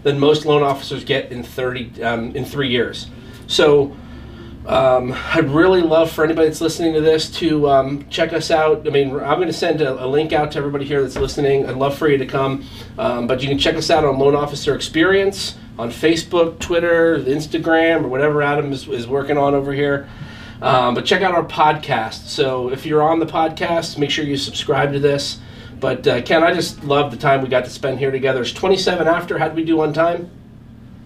than 0.03 0.19
most 0.19 0.45
loan 0.45 0.63
officers 0.63 1.03
get 1.03 1.31
in 1.31 1.43
30 1.43 2.03
um, 2.03 2.35
in 2.35 2.43
three 2.43 2.69
years. 2.69 3.07
So 3.47 3.95
um, 4.65 5.13
I'd 5.33 5.49
really 5.49 5.81
love 5.81 6.11
for 6.11 6.23
anybody 6.23 6.47
that's 6.47 6.61
listening 6.61 6.93
to 6.93 7.01
this 7.01 7.29
to 7.37 7.69
um, 7.69 8.07
check 8.09 8.33
us 8.33 8.51
out. 8.51 8.85
I 8.87 8.91
mean, 8.91 9.11
I'm 9.11 9.37
going 9.37 9.47
to 9.47 9.53
send 9.53 9.81
a, 9.81 10.03
a 10.03 10.07
link 10.07 10.33
out 10.33 10.51
to 10.51 10.57
everybody 10.59 10.85
here 10.85 11.01
that's 11.01 11.17
listening. 11.17 11.67
I'd 11.67 11.77
love 11.77 11.97
for 11.97 12.07
you 12.09 12.17
to 12.17 12.25
come, 12.25 12.65
um, 12.97 13.27
but 13.27 13.41
you 13.41 13.47
can 13.47 13.57
check 13.57 13.75
us 13.75 13.89
out 13.89 14.05
on 14.05 14.19
Loan 14.19 14.35
Officer 14.35 14.75
Experience 14.75 15.57
on 15.79 15.89
Facebook, 15.89 16.59
Twitter, 16.59 17.17
Instagram, 17.19 18.03
or 18.03 18.07
whatever 18.07 18.41
Adam 18.41 18.71
is, 18.71 18.87
is 18.87 19.07
working 19.07 19.37
on 19.37 19.55
over 19.55 19.73
here. 19.73 20.07
Um, 20.61 20.93
but 20.93 21.05
check 21.05 21.21
out 21.21 21.33
our 21.33 21.43
podcast. 21.45 22.27
So 22.27 22.69
if 22.71 22.85
you're 22.85 23.01
on 23.01 23.19
the 23.19 23.25
podcast, 23.25 23.97
make 23.97 24.11
sure 24.11 24.23
you 24.23 24.37
subscribe 24.37 24.93
to 24.93 24.99
this. 24.99 25.39
But 25.79 26.05
uh, 26.07 26.21
Ken, 26.21 26.43
I 26.43 26.53
just 26.53 26.83
love 26.83 27.09
the 27.09 27.17
time 27.17 27.41
we 27.41 27.47
got 27.49 27.65
to 27.65 27.71
spend 27.71 27.97
here 27.97 28.11
together. 28.11 28.41
It's 28.41 28.51
27 28.51 29.07
after. 29.07 29.39
How 29.39 29.47
did 29.47 29.55
we 29.57 29.63
do 29.63 29.81
on 29.81 29.93
time? 29.93 30.29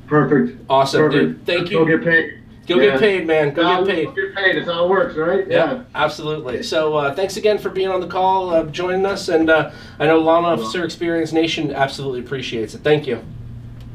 Perfect. 0.08 0.60
Awesome, 0.70 1.02
Perfect. 1.10 1.22
dude. 1.24 1.46
Thank 1.46 1.60
Let's 1.62 1.72
you. 1.72 1.78
Go 1.80 1.86
get 1.86 2.04
paid. 2.04 2.40
Go 2.68 2.80
Yeah. 2.80 2.92
get 2.92 3.00
paid, 3.00 3.28
man. 3.28 3.54
Go 3.54 3.62
No, 3.64 3.86
get 3.86 3.96
paid. 3.96 4.06
Go 4.08 4.12
get 4.14 4.36
paid. 4.36 4.56
That's 4.58 4.68
how 4.68 4.86
it 4.86 4.90
works, 4.90 5.16
right? 5.16 5.46
Yeah, 5.50 5.84
absolutely. 5.96 6.62
So 6.64 6.96
uh, 6.96 7.14
thanks 7.16 7.38
again 7.38 7.58
for 7.58 7.70
being 7.70 7.88
on 7.90 8.02
the 8.02 8.08
call, 8.08 8.50
uh, 8.50 8.64
joining 8.66 9.06
us, 9.06 9.30
and 9.30 9.50
uh, 9.50 9.72
I 10.00 10.08
know 10.08 10.18
Loan 10.20 10.44
Officer 10.46 10.84
Experience 10.84 11.32
Nation 11.32 11.72
absolutely 11.74 12.20
appreciates 12.20 12.74
it. 12.76 12.80
Thank 12.80 13.08
you. 13.08 13.24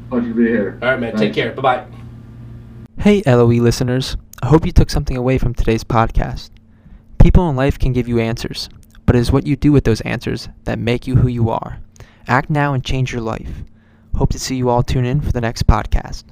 Pleasure 0.09 0.29
to 0.29 0.33
be 0.33 0.47
here. 0.47 0.79
All 0.81 0.89
right, 0.89 0.99
man. 0.99 1.15
Take 1.15 1.33
care. 1.33 1.51
Bye 1.51 1.61
bye. 1.61 1.85
Hey, 2.97 3.21
LOE 3.25 3.61
listeners. 3.61 4.17
I 4.43 4.47
hope 4.47 4.65
you 4.65 4.71
took 4.71 4.89
something 4.89 5.15
away 5.15 5.37
from 5.37 5.53
today's 5.53 5.83
podcast. 5.83 6.49
People 7.21 7.47
in 7.49 7.55
life 7.55 7.77
can 7.77 7.93
give 7.93 8.07
you 8.07 8.19
answers, 8.19 8.69
but 9.05 9.15
it 9.15 9.19
is 9.19 9.31
what 9.31 9.45
you 9.45 9.55
do 9.55 9.71
with 9.71 9.83
those 9.83 10.01
answers 10.01 10.49
that 10.63 10.79
make 10.79 11.05
you 11.05 11.17
who 11.17 11.27
you 11.27 11.51
are. 11.51 11.79
Act 12.27 12.49
now 12.49 12.73
and 12.73 12.83
change 12.83 13.13
your 13.13 13.21
life. 13.21 13.63
Hope 14.15 14.31
to 14.31 14.39
see 14.39 14.55
you 14.55 14.67
all 14.69 14.81
tune 14.81 15.05
in 15.05 15.21
for 15.21 15.31
the 15.31 15.41
next 15.41 15.67
podcast. 15.67 16.23